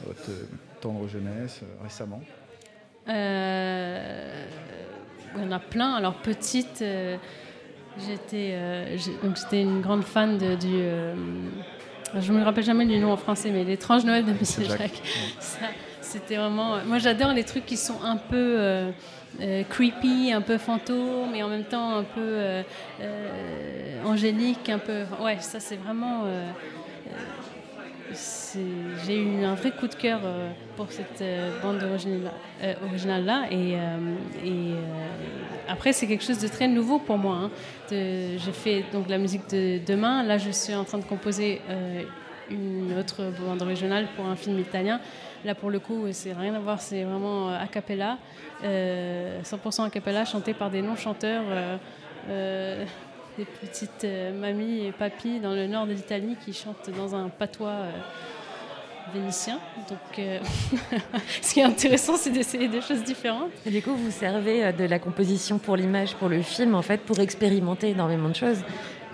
votre 0.05 0.29
euh, 0.29 0.45
tendre 0.81 1.07
jeunesse, 1.07 1.61
euh, 1.63 1.83
récemment? 1.83 2.21
Il 3.07 3.13
y 5.41 5.47
en 5.47 5.51
a 5.51 5.59
plein. 5.59 5.93
Alors 5.93 6.15
petite, 6.15 6.83
j'étais 7.97 8.97
j'ai- 8.97 9.17
donc 9.23 9.35
j'étais 9.35 9.61
une 9.61 9.81
grande 9.81 10.03
fan 10.03 10.37
de, 10.37 10.55
du. 10.55 10.81
Euh, 12.15 12.21
je 12.21 12.31
me 12.31 12.43
rappelle 12.43 12.63
jamais 12.63 12.85
du 12.85 12.97
nom 12.97 13.11
en 13.11 13.17
français, 13.17 13.49
mais 13.51 13.63
l'étrange 13.63 14.03
Noël 14.05 14.25
de 14.25 14.33
Monsieur 14.33 14.63
Jacques. 14.63 14.79
Jacques. 14.79 15.01
Ça, 15.39 15.65
c'était 16.01 16.37
vraiment. 16.37 16.77
Moi, 16.85 16.97
j'adore 16.97 17.33
les 17.33 17.43
trucs 17.43 17.65
qui 17.65 17.77
sont 17.77 18.01
un 18.03 18.17
peu 18.17 18.35
euh, 18.35 18.91
euh, 19.41 19.63
creepy, 19.69 20.31
un 20.33 20.41
peu 20.41 20.57
fantôme, 20.57 21.35
et 21.35 21.43
en 21.43 21.47
même 21.47 21.65
temps 21.65 21.97
un 21.97 22.03
peu 22.03 22.21
euh, 22.21 22.63
euh, 23.01 24.03
angélique, 24.05 24.69
un 24.69 24.79
peu. 24.79 25.03
Ouais, 25.21 25.37
ça 25.39 25.59
c'est 25.59 25.77
vraiment. 25.77 26.23
J'ai 28.13 29.21
eu 29.21 29.43
un 29.43 29.55
vrai 29.55 29.71
coup 29.71 29.87
de 29.87 29.93
cœur 29.93 30.21
euh, 30.23 30.49
pour 30.75 30.91
cette 30.91 31.21
euh, 31.21 31.51
bande 31.61 31.83
originale, 31.83 32.31
euh, 32.63 32.73
originale 32.85 33.25
là 33.25 33.45
et, 33.51 33.75
après 35.67 35.93
c'est 35.93 36.07
quelque 36.07 36.23
chose 36.23 36.39
de 36.39 36.47
très 36.47 36.67
nouveau 36.67 36.99
pour 36.99 37.17
moi 37.17 37.35
hein. 37.35 37.51
J'ai 37.89 38.51
fait 38.51 38.85
donc 38.91 39.07
la 39.09 39.17
musique 39.17 39.49
de 39.49 39.79
demain 39.85 40.23
là 40.23 40.37
je 40.37 40.49
suis 40.49 40.73
en 40.73 40.83
train 40.83 40.97
de 40.97 41.03
composer 41.03 41.61
une 42.49 42.97
autre 42.97 43.31
bande 43.39 43.61
originale 43.61 44.07
pour 44.15 44.25
un 44.25 44.35
film 44.35 44.59
italien 44.59 44.99
là 45.45 45.53
pour 45.53 45.69
le 45.69 45.79
coup 45.79 46.05
c'est 46.11 46.33
rien 46.33 46.55
à 46.55 46.59
voir 46.59 46.81
c'est 46.81 47.03
vraiment 47.03 47.49
a 47.49 47.67
cappella 47.67 48.17
euh, 48.63 49.41
100% 49.43 49.85
a 49.85 49.89
cappella 49.89 50.25
chanté 50.25 50.53
par 50.53 50.71
des 50.71 50.81
non 50.81 50.95
chanteurs 50.95 51.43
des 53.39 53.45
petites 53.45 54.03
euh, 54.03 54.33
mamies 54.33 54.85
et 54.85 54.91
papis 54.91 55.39
dans 55.39 55.53
le 55.53 55.65
nord 55.65 55.87
de 55.87 55.93
l'Italie 55.93 56.35
qui 56.43 56.51
chantent 56.51 56.89
dans 56.89 57.15
un 57.15 57.29
patois 57.29 57.69
euh, 57.69 57.91
vénitien. 59.13 59.59
Donc, 59.89 60.19
euh, 60.19 60.39
ce 61.41 61.53
qui 61.53 61.61
est 61.61 61.63
intéressant, 61.63 62.17
c'est 62.17 62.31
d'essayer 62.31 62.67
des 62.67 62.81
choses 62.81 63.01
différentes. 63.03 63.51
Et 63.65 63.71
du 63.71 63.81
coup, 63.81 63.95
vous 63.95 64.11
servez 64.11 64.73
de 64.73 64.83
la 64.83 64.99
composition 64.99 65.57
pour 65.57 65.77
l'image, 65.77 66.15
pour 66.15 66.27
le 66.27 66.41
film, 66.41 66.75
en 66.75 66.81
fait, 66.81 66.99
pour 66.99 67.19
expérimenter 67.19 67.91
énormément 67.91 68.27
de 68.27 68.35
choses. 68.35 68.59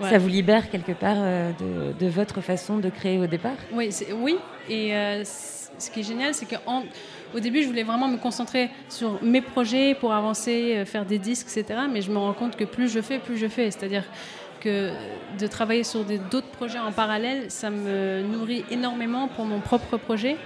Ouais. 0.02 0.10
Ça 0.10 0.18
vous 0.18 0.28
libère 0.28 0.72
quelque 0.72 0.92
part 0.92 1.16
de, 1.16 1.94
de 1.94 2.08
votre 2.08 2.42
façon 2.42 2.80
de 2.80 2.90
créer 2.90 3.20
au 3.20 3.28
départ? 3.28 3.56
Oui, 3.72 3.92
oui. 4.12 4.38
Et 4.68 4.96
euh, 4.96 5.24
ce 5.78 5.90
qui 5.90 6.02
est 6.02 6.04
génial, 6.04 6.34
c'est 6.34 6.46
qu'au 6.46 7.40
début, 7.40 7.64
je 7.64 7.68
voulais 7.68 7.84
vraiment 7.84 8.08
me 8.08 8.18
concentrer 8.18 8.70
sur 8.90 9.22
mes 9.24 9.42
projets 9.42 9.96
pour 9.96 10.14
avancer, 10.14 10.74
euh, 10.76 10.86
faire 10.86 11.06
des 11.06 11.20
disques, 11.20 11.48
etc. 11.56 11.82
Mais 11.92 12.02
je 12.02 12.12
me 12.12 12.18
rends 12.18 12.34
compte 12.34 12.56
que 12.56 12.64
plus 12.64 12.90
je 12.90 13.02
fais, 13.02 13.20
plus 13.20 13.38
je 13.38 13.48
fais. 13.48 13.72
C'est-à-dire 13.72 14.04
que 14.62 14.92
de 15.38 15.48
travailler 15.48 15.84
sur 15.84 16.04
d'autres 16.04 16.48
projets 16.48 16.80
en 16.80 16.92
parallèle, 16.92 17.52
ça 17.52 17.70
me 17.70 18.22
nourrit 18.24 18.64
énormément 18.72 19.28
pour 19.28 19.46
mon 19.46 19.60
propre 19.60 19.98
projet. 19.98 20.38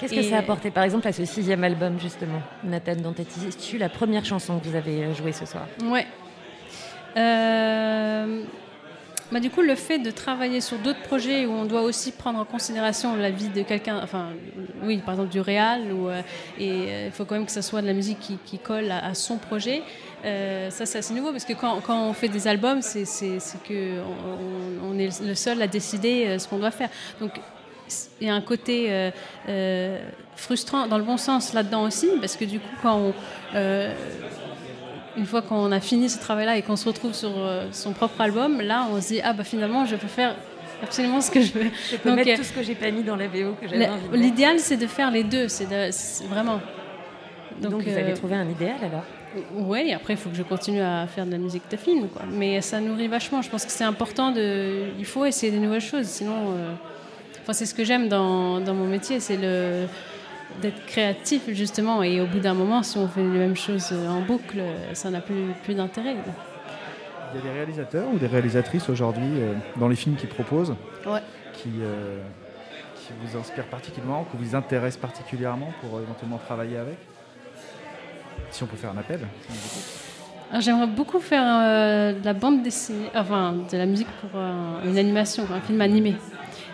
Qu'est-ce 0.00 0.14
que 0.14 0.22
ça 0.22 0.36
a 0.36 0.38
apporté, 0.38 0.70
par 0.70 0.84
exemple, 0.84 1.06
à 1.06 1.12
ce 1.12 1.24
sixième 1.26 1.62
album, 1.62 2.00
justement 2.00 2.40
Nathan 2.64 2.96
Dantetti, 2.96 3.78
la 3.78 3.90
première 3.90 4.24
chanson 4.24 4.58
que 4.58 4.66
vous 4.66 4.74
avez 4.74 5.04
euh, 5.04 5.14
jouée 5.14 5.32
ce 5.32 5.44
soir? 5.44 5.66
Ouais. 5.84 6.06
Euh, 7.16 8.42
Bah, 9.32 9.38
du 9.38 9.48
coup, 9.48 9.62
le 9.62 9.76
fait 9.76 10.00
de 10.00 10.10
travailler 10.10 10.60
sur 10.60 10.78
d'autres 10.78 11.02
projets 11.02 11.46
où 11.46 11.52
on 11.52 11.64
doit 11.64 11.82
aussi 11.82 12.10
prendre 12.10 12.40
en 12.40 12.44
considération 12.44 13.14
la 13.14 13.30
vie 13.30 13.48
de 13.48 13.62
quelqu'un, 13.62 14.00
enfin, 14.02 14.30
oui, 14.82 14.98
par 14.98 15.14
exemple 15.14 15.30
du 15.30 15.40
réal, 15.40 15.82
euh, 15.92 16.20
et 16.58 16.70
euh, 16.70 17.06
il 17.06 17.12
faut 17.12 17.24
quand 17.24 17.36
même 17.36 17.46
que 17.46 17.52
ça 17.52 17.62
soit 17.62 17.80
de 17.80 17.86
la 17.86 17.92
musique 17.92 18.18
qui, 18.44 18.58
colle 18.58 18.90
à, 18.90 19.14
son 19.14 19.36
projet. 19.36 19.82
Euh, 20.24 20.68
ça, 20.70 20.84
c'est 20.84 20.98
assez 20.98 21.14
nouveau 21.14 21.30
parce 21.30 21.44
que 21.44 21.52
quand, 21.52 21.80
on 21.88 22.12
fait 22.12 22.28
des 22.28 22.48
albums, 22.48 22.82
c'est 22.82 23.04
que 23.68 24.00
on, 24.82 24.98
est 24.98 25.20
le 25.22 25.36
seul 25.36 25.62
à 25.62 25.68
décider 25.68 26.36
ce 26.38 26.48
qu'on 26.48 26.58
doit 26.58 26.72
faire. 26.72 26.88
Donc, 27.20 27.40
il 28.20 28.26
y 28.26 28.30
a 28.30 28.34
un 28.34 28.40
côté 28.40 29.10
frustrant 30.34 30.88
dans 30.88 30.98
le 30.98 31.04
bon 31.04 31.16
sens 31.16 31.52
là-dedans 31.52 31.84
aussi, 31.84 32.08
parce 32.20 32.36
que 32.36 32.44
du 32.44 32.58
coup, 32.58 32.76
quand 32.82 32.96
on, 32.96 33.14
une 35.16 35.26
fois 35.26 35.42
qu'on 35.42 35.72
a 35.72 35.80
fini 35.80 36.08
ce 36.08 36.18
travail-là 36.18 36.56
et 36.56 36.62
qu'on 36.62 36.76
se 36.76 36.86
retrouve 36.88 37.14
sur 37.14 37.32
euh, 37.36 37.66
son 37.72 37.92
propre 37.92 38.20
album, 38.20 38.60
là, 38.60 38.86
on 38.92 39.00
se 39.00 39.08
dit 39.08 39.20
ah 39.22 39.32
bah 39.32 39.44
finalement, 39.44 39.84
je 39.84 39.96
peux 39.96 40.06
faire 40.08 40.34
absolument 40.82 41.20
ce 41.20 41.30
que 41.30 41.40
je 41.40 41.52
veux. 41.52 41.70
Je 41.90 41.96
peux 41.96 42.08
Donc, 42.08 42.18
mettre 42.18 42.30
euh, 42.30 42.36
tout 42.36 42.44
ce 42.44 42.52
que 42.52 42.62
j'ai 42.62 42.74
pas 42.74 42.90
mis 42.90 43.02
dans 43.02 43.16
la 43.16 43.26
VO 43.28 43.54
que 43.60 43.68
j'avais 43.68 43.88
envie. 43.88 44.18
L'idéal, 44.18 44.58
c'est 44.60 44.76
de 44.76 44.86
faire 44.86 45.10
les 45.10 45.24
deux, 45.24 45.48
c'est 45.48 45.66
vraiment. 46.28 46.60
Donc, 47.60 47.82
vous 47.82 47.90
euh, 47.90 47.98
avez 47.98 48.14
trouvé 48.14 48.36
un 48.36 48.48
idéal 48.48 48.76
alors? 48.82 49.04
Oui, 49.54 49.92
après, 49.92 50.14
il 50.14 50.16
faut 50.16 50.30
que 50.30 50.36
je 50.36 50.42
continue 50.42 50.80
à 50.80 51.06
faire 51.06 51.24
de 51.26 51.30
la 51.30 51.38
musique 51.38 51.62
de 51.70 51.76
film. 51.76 52.08
Quoi. 52.08 52.22
Mais 52.32 52.60
ça 52.60 52.80
nourrit 52.80 53.06
vachement. 53.06 53.42
Je 53.42 53.50
pense 53.50 53.64
que 53.64 53.70
c'est 53.70 53.84
important 53.84 54.32
de. 54.32 54.86
Il 54.98 55.04
faut 55.04 55.24
essayer 55.24 55.52
des 55.52 55.58
nouvelles 55.58 55.80
choses. 55.80 56.06
Sinon. 56.06 56.54
euh, 56.56 56.72
Enfin, 57.42 57.54
c'est 57.54 57.64
ce 57.64 57.74
que 57.74 57.84
j'aime 57.84 58.08
dans, 58.08 58.60
dans 58.60 58.74
mon 58.74 58.84
métier, 58.86 59.18
c'est 59.18 59.38
le 59.38 59.86
d'être 60.60 60.84
créatif, 60.86 61.42
justement. 61.48 62.02
Et 62.02 62.20
au 62.20 62.26
bout 62.26 62.40
d'un 62.40 62.54
moment, 62.54 62.82
si 62.82 62.98
on 62.98 63.08
fait 63.08 63.22
les 63.22 63.38
mêmes 63.38 63.56
choses 63.56 63.92
en 63.92 64.20
boucle, 64.20 64.60
ça 64.92 65.10
n'a 65.10 65.20
plus, 65.20 65.52
plus 65.62 65.74
d'intérêt. 65.74 66.16
Il 67.32 67.36
y 67.38 67.40
a 67.40 67.44
des 67.44 67.56
réalisateurs 67.58 68.08
ou 68.12 68.18
des 68.18 68.26
réalisatrices 68.26 68.88
aujourd'hui 68.88 69.30
euh, 69.38 69.54
dans 69.76 69.88
les 69.88 69.96
films 69.96 70.16
qu'ils 70.16 70.28
proposent 70.28 70.74
Ouais. 71.06 71.20
qui, 71.52 71.68
euh, 71.80 72.18
qui 72.96 73.12
vous 73.22 73.38
inspirent 73.38 73.66
particulièrement, 73.66 74.26
qui 74.30 74.36
vous 74.36 74.54
intéressent 74.56 75.00
particulièrement 75.00 75.72
pour 75.80 75.96
euh, 75.98 76.02
éventuellement 76.02 76.38
travailler 76.38 76.76
avec? 76.76 76.98
Si 78.50 78.64
on 78.64 78.66
peut 78.66 78.76
faire 78.76 78.90
un 78.90 78.98
appel. 78.98 79.20
J'aimerais 80.58 80.88
beaucoup 80.88 81.20
faire 81.20 81.44
euh, 81.44 82.12
de 82.18 82.24
la 82.24 82.32
bande 82.32 82.64
dessinée, 82.64 83.06
enfin 83.14 83.54
de 83.70 83.76
la 83.76 83.86
musique 83.86 84.08
pour 84.20 84.30
euh, 84.34 84.82
une 84.84 84.98
animation, 84.98 85.44
un 85.54 85.60
film 85.60 85.80
animé. 85.80 86.16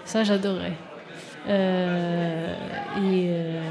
Ça, 0.07 0.25
j'adorerais. 0.25 0.73
Euh, 1.49 2.55
et. 2.99 3.27
euh, 3.31 3.63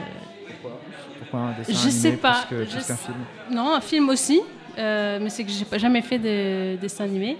Pourquoi 0.62 0.80
Pourquoi 1.20 1.40
un 1.40 1.52
dessin 1.54 1.72
Je 1.74 1.78
animé 1.78 1.92
sais 1.92 2.12
pas, 2.14 2.44
plus 2.48 2.56
que- 2.58 2.64
je 2.66 2.70
plus 2.72 2.88
qu'un 2.88 2.96
sais- 2.96 3.06
film 3.06 3.18
Non, 3.52 3.74
un 3.76 3.82
film 3.82 4.10
aussi, 4.10 4.42
euh, 4.78 5.20
mais 5.22 5.30
c'est 5.30 5.44
que 5.44 5.52
j'ai 5.52 5.66
pas 5.66 5.78
jamais 5.78 6.02
fait 6.02 6.20
de 6.20 6.76
dessin 6.78 7.04
animé. 7.06 7.38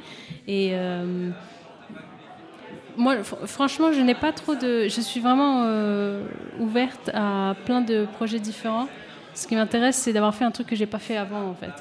Et 0.48 0.72
euh, 0.74 1.30
moi, 2.98 3.16
fr- 3.18 3.46
franchement, 3.48 3.92
je 3.92 4.02
n'ai 4.02 4.16
pas 4.16 4.32
trop 4.32 4.56
de. 4.56 4.88
Je 4.88 5.02
suis 5.02 5.20
vraiment 5.20 5.64
euh, 5.66 6.24
ouverte 6.60 7.10
à 7.14 7.56
plein 7.66 7.82
de 7.82 8.06
projets 8.16 8.40
différents. 8.40 8.88
Ce 9.34 9.48
qui 9.48 9.56
m'intéresse, 9.56 9.98
c'est 9.98 10.14
d'avoir 10.14 10.34
fait 10.34 10.46
un 10.46 10.52
truc 10.52 10.68
que 10.68 10.76
j'ai 10.76 10.86
pas 10.86 11.00
fait 11.00 11.18
avant, 11.18 11.50
en 11.50 11.54
fait. 11.56 11.72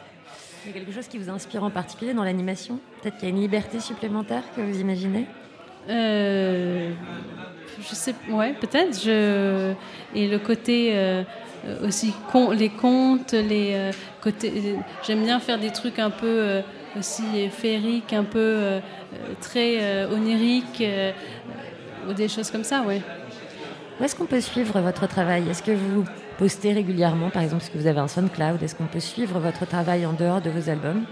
Il 0.65 0.69
y 0.69 0.75
a 0.75 0.79
quelque 0.81 0.93
chose 0.93 1.07
qui 1.07 1.19
vous 1.19 1.31
inspire 1.31 1.63
en 1.63 1.71
particulier 1.71 2.15
dans 2.15 2.25
l'animation? 2.25 2.81
Peut-être 3.03 3.17
qu'il 3.19 3.29
y 3.29 3.33
a 3.33 3.35
une 3.35 3.41
liberté 3.41 3.79
supplémentaire 3.81 4.43
que 4.57 4.61
vous 4.63 4.81
imaginez? 4.81 5.27
Euh, 5.89 6.91
je 7.81 7.95
sais, 7.95 8.15
ouais, 8.31 8.55
peut-être. 8.55 8.99
Je 9.03 9.73
et 10.15 10.29
le 10.29 10.39
côté 10.39 10.93
euh, 10.95 11.23
aussi 11.83 12.15
con, 12.31 12.51
les 12.51 12.71
contes, 12.71 13.33
les 13.33 13.73
euh, 13.75 13.93
côtés. 14.23 14.77
J'aime 15.07 15.25
bien 15.25 15.41
faire 15.41 15.59
des 15.59 15.71
trucs 15.71 15.99
un 15.99 16.11
peu 16.11 16.63
aussi 16.99 17.49
féeriques, 17.51 18.13
un 18.13 18.25
peu 18.25 18.81
très 19.41 20.07
oniriques, 20.07 20.85
ou 22.09 22.13
des 22.13 22.29
choses 22.29 22.51
comme 22.51 22.65
ça, 22.65 22.83
ouais. 22.83 23.03
Où 24.01 24.05
est-ce 24.05 24.17
qu'on 24.17 24.27
peut 24.27 24.41
suivre 24.41 24.81
votre 24.81 25.07
travail? 25.07 25.49
Est-ce 25.49 25.63
que 25.63 25.73
vous 25.73 26.05
postez 26.39 26.73
régulièrement, 26.73 27.31
par 27.31 27.43
exemple, 27.43 27.63
est-ce 27.63 27.71
que 27.71 27.79
vous 27.79 27.87
avez 27.87 28.01
un 28.01 28.09
SoundCloud? 28.09 28.63
Est-ce 28.63 28.75
qu'on 28.75 28.87
peut 28.87 29.01
suivre 29.01 29.39
votre 29.39 29.67
travail 29.67 30.07
en 30.07 30.13
dehors 30.13 30.41
de 30.41 30.51
vos 30.51 30.71
albums? 30.71 31.05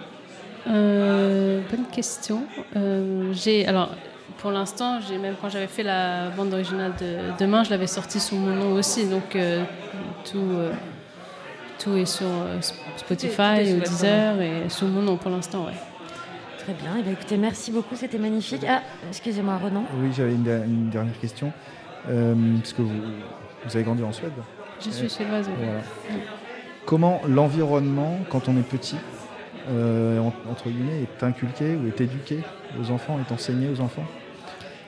Bonne 0.66 1.86
question. 1.90 2.44
J'ai 3.32 3.66
alors 3.66 3.90
pour 4.42 4.50
l'instant, 4.50 5.00
j'ai 5.00 5.16
même 5.18 5.36
quand 5.40 5.48
j'avais 5.48 5.68
fait 5.68 5.82
la 5.84 6.28
bande 6.30 6.52
originale 6.52 6.92
de 7.00 7.16
Demain, 7.38 7.62
je 7.64 7.70
l'avais 7.70 7.86
sortie 7.86 8.20
sous 8.20 8.36
mon 8.36 8.54
nom 8.54 8.72
aussi, 8.72 9.06
donc 9.08 9.34
euh, 9.36 9.62
tout 10.30 10.38
euh, 10.38 10.72
tout 11.78 11.96
est 11.96 12.04
sur 12.06 12.26
euh, 12.26 12.58
Sp- 12.58 12.74
Spotify 12.96 13.72
ou 13.74 13.80
Deezer 13.80 14.40
et 14.40 14.68
sous 14.68 14.86
mon 14.86 15.00
nom 15.02 15.16
pour 15.16 15.30
l'instant, 15.30 15.64
ouais. 15.66 15.72
Très 16.58 16.74
bien. 16.74 16.90
Eh 16.98 17.02
bien, 17.02 17.12
écoutez, 17.12 17.36
merci 17.38 17.72
beaucoup, 17.72 17.94
c'était 17.96 18.18
magnifique. 18.18 18.64
Ah, 18.68 18.82
excusez-moi, 19.08 19.58
Renan. 19.58 19.84
Oui, 19.96 20.10
j'avais 20.16 20.32
une, 20.32 20.42
der- 20.44 20.62
une 20.64 20.90
dernière 20.90 21.18
question. 21.20 21.52
Euh, 22.08 22.34
parce 22.58 22.72
que 22.72 22.82
vous, 22.82 22.90
vous 23.64 23.76
avez 23.76 23.84
grandi 23.84 24.02
en 24.04 24.12
Suède. 24.12 24.32
Je 24.84 24.90
suis 24.90 25.08
suédoise. 25.10 25.46
oui. 25.48 25.54
Voilà. 25.64 25.80
Comment 26.84 27.20
l'environnement, 27.28 28.18
quand 28.28 28.48
on 28.48 28.56
est 28.58 28.62
petit, 28.68 28.96
euh, 29.70 30.18
en- 30.20 30.32
entre 30.50 30.68
guillemets, 30.68 31.02
est 31.02 31.22
inculqué 31.24 31.76
ou 31.76 31.86
est 31.88 32.00
éduqué 32.00 32.40
aux 32.80 32.90
enfants, 32.90 33.18
est 33.18 33.32
enseigné 33.32 33.68
aux 33.68 33.80
enfants? 33.80 34.04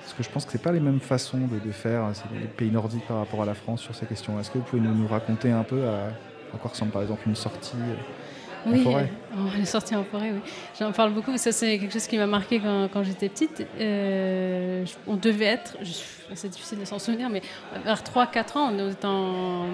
Parce 0.04 0.12
que 0.14 0.22
je 0.22 0.28
pense 0.30 0.44
que 0.44 0.52
c'est 0.52 0.62
pas 0.62 0.72
les 0.72 0.80
mêmes 0.80 1.00
façons 1.00 1.38
de, 1.38 1.58
de 1.58 1.72
faire, 1.72 2.04
c'est 2.12 2.24
les 2.38 2.46
pays 2.46 2.70
nordiques 2.70 3.06
par 3.06 3.16
rapport 3.18 3.42
à 3.42 3.46
la 3.46 3.54
France 3.54 3.80
sur 3.80 3.94
ces 3.94 4.06
questions. 4.06 4.38
Est-ce 4.38 4.50
que 4.50 4.58
vous 4.58 4.64
pouvez 4.64 4.82
nous, 4.82 4.94
nous 4.94 5.08
raconter 5.08 5.50
un 5.50 5.62
peu 5.64 5.82
à, 5.88 6.08
à 6.54 6.58
quoi 6.60 6.70
ressemble 6.70 6.92
par 6.92 7.02
exemple 7.02 7.22
une 7.26 7.34
sortie 7.34 7.76
euh, 7.76 8.70
Oui, 8.70 8.82
forêt. 8.84 9.10
euh, 9.34 9.40
on 9.56 9.60
est 9.62 9.64
sorti 9.64 9.96
en 9.96 10.04
forêt, 10.04 10.30
oui. 10.32 10.40
J'en 10.78 10.92
parle 10.92 11.12
beaucoup, 11.14 11.34
ça 11.38 11.52
c'est 11.52 11.78
quelque 11.78 11.92
chose 11.92 12.06
qui 12.06 12.18
m'a 12.18 12.26
marqué 12.26 12.60
quand, 12.60 12.88
quand 12.92 13.02
j'étais 13.02 13.30
petite. 13.30 13.66
Euh, 13.80 14.84
on 15.06 15.16
devait 15.16 15.46
être, 15.46 15.78
c'est 16.34 16.48
difficile 16.50 16.80
de 16.80 16.84
s'en 16.84 16.98
souvenir, 16.98 17.30
mais 17.30 17.40
vers 17.84 18.02
3-4 18.02 18.58
ans, 18.58 18.72
on 18.72 18.90
était 18.90 19.06
en, 19.06 19.64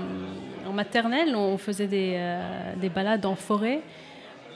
en 0.67 0.73
maternelle, 0.73 1.35
on 1.35 1.59
faisait 1.59 1.89
des, 1.89 2.15
euh, 2.17 2.75
des 2.77 2.89
balades 2.89 3.27
en 3.27 3.35
forêt 3.35 3.81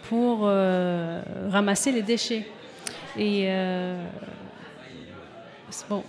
pour 0.08 0.42
euh, 0.44 1.20
ramasser 1.50 1.90
les 1.90 2.02
déchets. 2.02 2.46
Et 3.18 3.46
bon, 5.88 6.02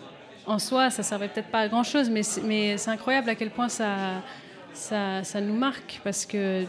en 0.45 0.59
soi, 0.59 0.89
ça 0.89 1.03
servait 1.03 1.27
peut-être 1.27 1.49
pas 1.49 1.59
à 1.59 1.67
grand 1.67 1.83
chose, 1.83 2.09
mais 2.09 2.23
c'est, 2.23 2.89
incroyable 2.89 3.29
à 3.29 3.35
quel 3.35 3.49
point 3.49 3.69
ça, 3.69 4.21
nous 5.41 5.55
marque 5.55 6.01
parce 6.03 6.25
que 6.25 6.65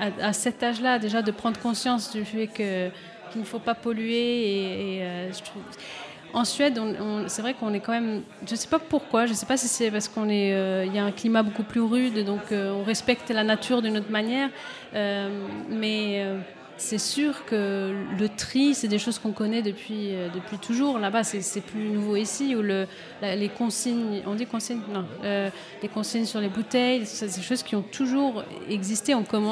à, 0.00 0.32
cet 0.32 0.62
âge-là, 0.62 0.98
déjà 0.98 1.22
de 1.22 1.30
prendre 1.30 1.58
conscience 1.58 2.10
du 2.12 2.24
fait 2.24 2.46
qu'il 2.46 3.40
ne 3.40 3.44
faut 3.44 3.58
pas 3.58 3.74
polluer 3.74 4.96
et, 4.96 5.02
euh. 5.02 5.30
En 6.34 6.44
Suède, 6.44 6.78
c'est 7.26 7.40
vrai 7.40 7.54
qu'on 7.54 7.72
est 7.72 7.80
quand 7.80 7.92
même. 7.92 8.22
Je 8.46 8.52
ne 8.52 8.56
sais 8.56 8.68
pas 8.68 8.78
pourquoi. 8.78 9.24
Je 9.24 9.30
ne 9.30 9.34
sais 9.34 9.46
pas 9.46 9.56
si 9.56 9.66
c'est 9.66 9.90
parce 9.90 10.08
qu'on 10.08 10.28
est. 10.28 10.52
euh, 10.52 10.84
Il 10.84 10.94
y 10.94 10.98
a 10.98 11.04
un 11.04 11.10
climat 11.10 11.42
beaucoup 11.42 11.62
plus 11.62 11.80
rude, 11.80 12.22
donc 12.22 12.52
euh, 12.52 12.70
on 12.70 12.84
respecte 12.84 13.30
la 13.30 13.44
nature 13.44 13.80
d'une 13.80 13.96
autre 13.96 14.10
manière. 14.10 14.50
Mais 14.92 16.22
c'est 16.78 16.98
sûr 16.98 17.44
que 17.44 17.92
le 18.18 18.28
tri, 18.28 18.74
c'est 18.74 18.88
des 18.88 18.98
choses 18.98 19.18
qu'on 19.18 19.32
connaît 19.32 19.62
depuis, 19.62 20.14
euh, 20.14 20.28
depuis 20.32 20.58
toujours. 20.58 20.98
Là-bas, 20.98 21.24
c'est 21.24 21.60
plus 21.60 21.88
nouveau 21.90 22.16
ici, 22.16 22.54
où 22.56 22.62
les 22.62 23.48
consignes, 23.50 24.22
on 24.26 24.34
dit 24.34 24.46
consignes? 24.46 24.80
Non, 24.92 25.04
euh, 25.24 25.50
les 25.82 25.88
consignes 25.88 26.24
sur 26.24 26.40
les 26.40 26.48
bouteilles, 26.48 27.04
c'est 27.04 27.26
des 27.34 27.42
choses 27.42 27.62
qui 27.62 27.74
ont 27.76 27.82
toujours 27.82 28.44
existé. 28.70 29.14
On 29.14 29.24
quand 29.24 29.42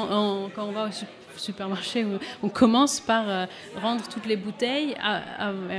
on 0.57 0.71
va 0.71 0.87
au 0.87 0.91
su- 0.91 1.05
supermarché, 1.35 2.05
on- 2.41 2.49
commence 2.49 2.99
par 2.99 3.29
euh, 3.29 3.45
rendre 3.79 4.07
toutes 4.07 4.25
les 4.25 4.37
bouteilles, 4.37 4.95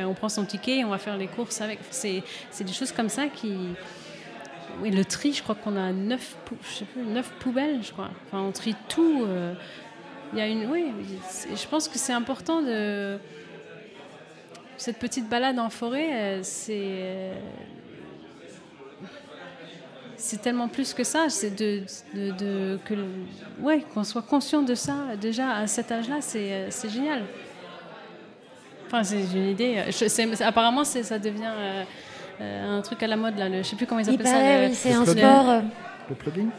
on 0.06 0.14
prend 0.14 0.28
son 0.28 0.44
ticket 0.44 0.78
et 0.78 0.84
on 0.84 0.90
va 0.90 0.98
faire 0.98 1.16
les 1.16 1.26
courses 1.26 1.60
avec. 1.60 1.78
C'est 1.90 2.22
des 2.60 2.72
choses 2.72 2.92
comme 2.92 3.08
ça 3.08 3.26
qui... 3.26 3.54
Oui, 4.80 4.90
le 4.92 5.04
tri, 5.04 5.32
je 5.32 5.42
crois 5.42 5.56
qu'on 5.56 5.76
a 5.76 5.90
neuf, 5.92 6.36
pou- 6.44 6.54
je 6.62 6.76
sais 6.78 6.84
plus, 6.84 7.02
neuf 7.02 7.32
poubelles, 7.40 7.80
je 7.82 7.90
crois. 7.90 8.10
Enfin, 8.26 8.40
on 8.42 8.52
trie 8.52 8.76
tout. 8.88 9.24
Il 10.32 10.38
y 10.38 10.42
a 10.42 10.46
une, 10.46 10.70
oui, 10.70 10.92
je 11.54 11.66
pense 11.68 11.88
que 11.88 11.98
c'est 11.98 12.12
important 12.12 12.60
de 12.62 13.18
cette 14.76 14.98
petite 14.98 15.28
balade 15.28 15.58
en 15.58 15.70
forêt. 15.70 16.08
euh, 16.12 16.40
C'est 16.42 16.78
euh, 16.80 17.34
c'est 20.16 20.42
tellement 20.42 20.68
plus 20.68 20.92
que 20.94 21.04
ça. 21.04 21.28
C'est 21.28 21.50
de, 21.56 21.82
de, 22.14 22.30
de- 22.32 22.78
que 22.84 22.94
le- 22.94 23.06
ouais 23.60 23.84
qu'on 23.94 24.04
soit 24.04 24.22
conscient 24.22 24.62
de 24.62 24.74
ça 24.74 25.16
déjà 25.20 25.52
à 25.54 25.66
cet 25.66 25.92
âge-là. 25.92 26.16
C'est 26.20 26.52
euh, 26.52 26.66
c'est 26.70 26.88
génial. 26.88 27.22
Enfin, 28.86 29.04
c'est 29.04 29.20
une 29.34 29.48
idée. 29.50 29.84
Je- 29.88 30.08
c'est- 30.08 30.42
apparemment, 30.42 30.84
c'est- 30.84 31.02
ça 31.04 31.18
devient 31.18 31.52
euh, 32.40 32.78
un 32.78 32.82
truc 32.82 33.02
à 33.02 33.06
la 33.06 33.16
mode 33.16 33.38
là. 33.38 33.48
Le, 33.48 33.58
je 33.58 33.62
sais 33.68 33.76
plus 33.76 33.86
comment 33.86 34.00
ils 34.00 34.08
Il 34.08 34.14
appellent 34.14 34.26
ça. 34.26 34.32
paraît, 34.32 34.62
le- 34.64 34.68
oui, 34.70 34.74
c'est 34.74 34.90
le 34.90 34.96
un 34.96 35.06
sport. 35.06 35.62
Le 36.08 36.14
plugging 36.14 36.50
pas 36.50 36.56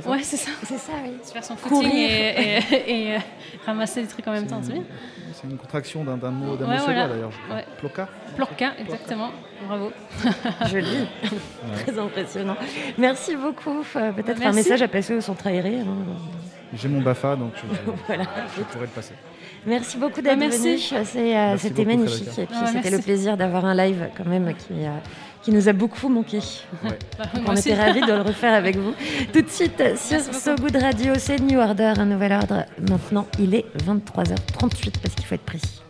ça 0.00 0.10
Ouais, 0.10 0.22
c'est 0.22 0.36
ça. 0.36 0.50
C'est 0.64 0.78
ça, 0.78 0.92
oui. 1.04 1.12
Se 1.22 1.32
faire 1.32 1.44
son 1.44 1.56
footing 1.56 1.90
et, 1.92 2.58
et- 2.70 2.90
et, 3.10 3.14
euh, 3.14 3.18
ramasser 3.66 4.02
des 4.02 4.08
trucs 4.08 4.26
en 4.28 4.32
même 4.32 4.46
temps, 4.46 4.60
c'est 4.62 4.72
bien. 4.72 4.82
C'est 5.32 5.46
une 5.48 5.56
contraction 5.58 6.04
d'un 6.04 6.16
mot, 6.30 6.56
d'un 6.56 6.66
Ouais, 6.68 6.76
mot 6.78 6.84
voilà. 6.84 7.08
d'ailleurs. 7.08 7.30
Ouais. 7.52 7.64
Ploka 7.78 8.08
Plorca, 8.36 8.72
exactement. 8.78 9.30
Bravo. 9.66 9.90
Joli. 10.70 11.06
Très 11.86 11.98
impressionnant. 11.98 12.56
Merci 12.98 13.36
beaucoup. 13.36 13.84
Euh, 13.96 14.12
Peut-être 14.12 14.42
un 14.44 14.52
message 14.52 14.82
à 14.82 14.88
passer 14.88 15.14
au 15.14 15.20
centre 15.20 15.46
aéré. 15.46 15.80
hein. 15.80 15.86
J'ai 16.74 16.88
mon 16.88 17.00
BAFA, 17.00 17.36
donc 17.36 17.52
je, 17.56 17.62
Voilà. 18.06 18.24
je 18.56 18.62
pourrais 18.62 18.86
le 18.86 18.90
passer. 18.90 19.14
Merci 19.66 19.96
beaucoup 19.98 20.20
d'être 20.20 20.32
Bah, 20.34 20.36
merci. 20.36 20.76
venu. 20.76 20.98
Euh, 21.24 21.32
Merci 21.50 21.68
C'était 21.68 21.84
magnifique. 21.84 22.28
Et 22.38 22.46
puis, 22.46 22.56
Ah, 22.60 22.66
c'était 22.66 22.90
le 22.90 22.98
plaisir 22.98 23.36
d'avoir 23.36 23.64
un 23.64 23.74
live 23.74 24.08
quand 24.16 24.26
même 24.26 24.52
qui, 24.54 24.72
euh, 24.84 24.90
qui 25.46 25.52
nous 25.52 25.68
a 25.68 25.72
beaucoup 25.72 26.08
manqué. 26.08 26.38
Ouais. 26.82 26.98
Bah, 27.16 27.24
On 27.46 27.54
était 27.54 27.76
ravis 27.76 28.00
de 28.00 28.12
le 28.12 28.22
refaire 28.22 28.52
avec 28.52 28.76
vous. 28.76 28.92
Tout 29.32 29.42
de 29.42 29.48
suite 29.48 29.80
sur. 29.96 30.20
So 30.20 30.56
Good 30.56 30.74
Radio, 30.74 31.12
c'est 31.18 31.38
New 31.38 31.60
Order, 31.60 31.92
un 31.98 32.04
nouvel 32.04 32.32
ordre. 32.32 32.64
Maintenant, 32.90 33.28
il 33.38 33.54
est 33.54 33.64
23h38 33.86 34.94
parce 35.00 35.14
qu'il 35.14 35.24
faut 35.24 35.36
être 35.36 35.44
précis. 35.44 35.85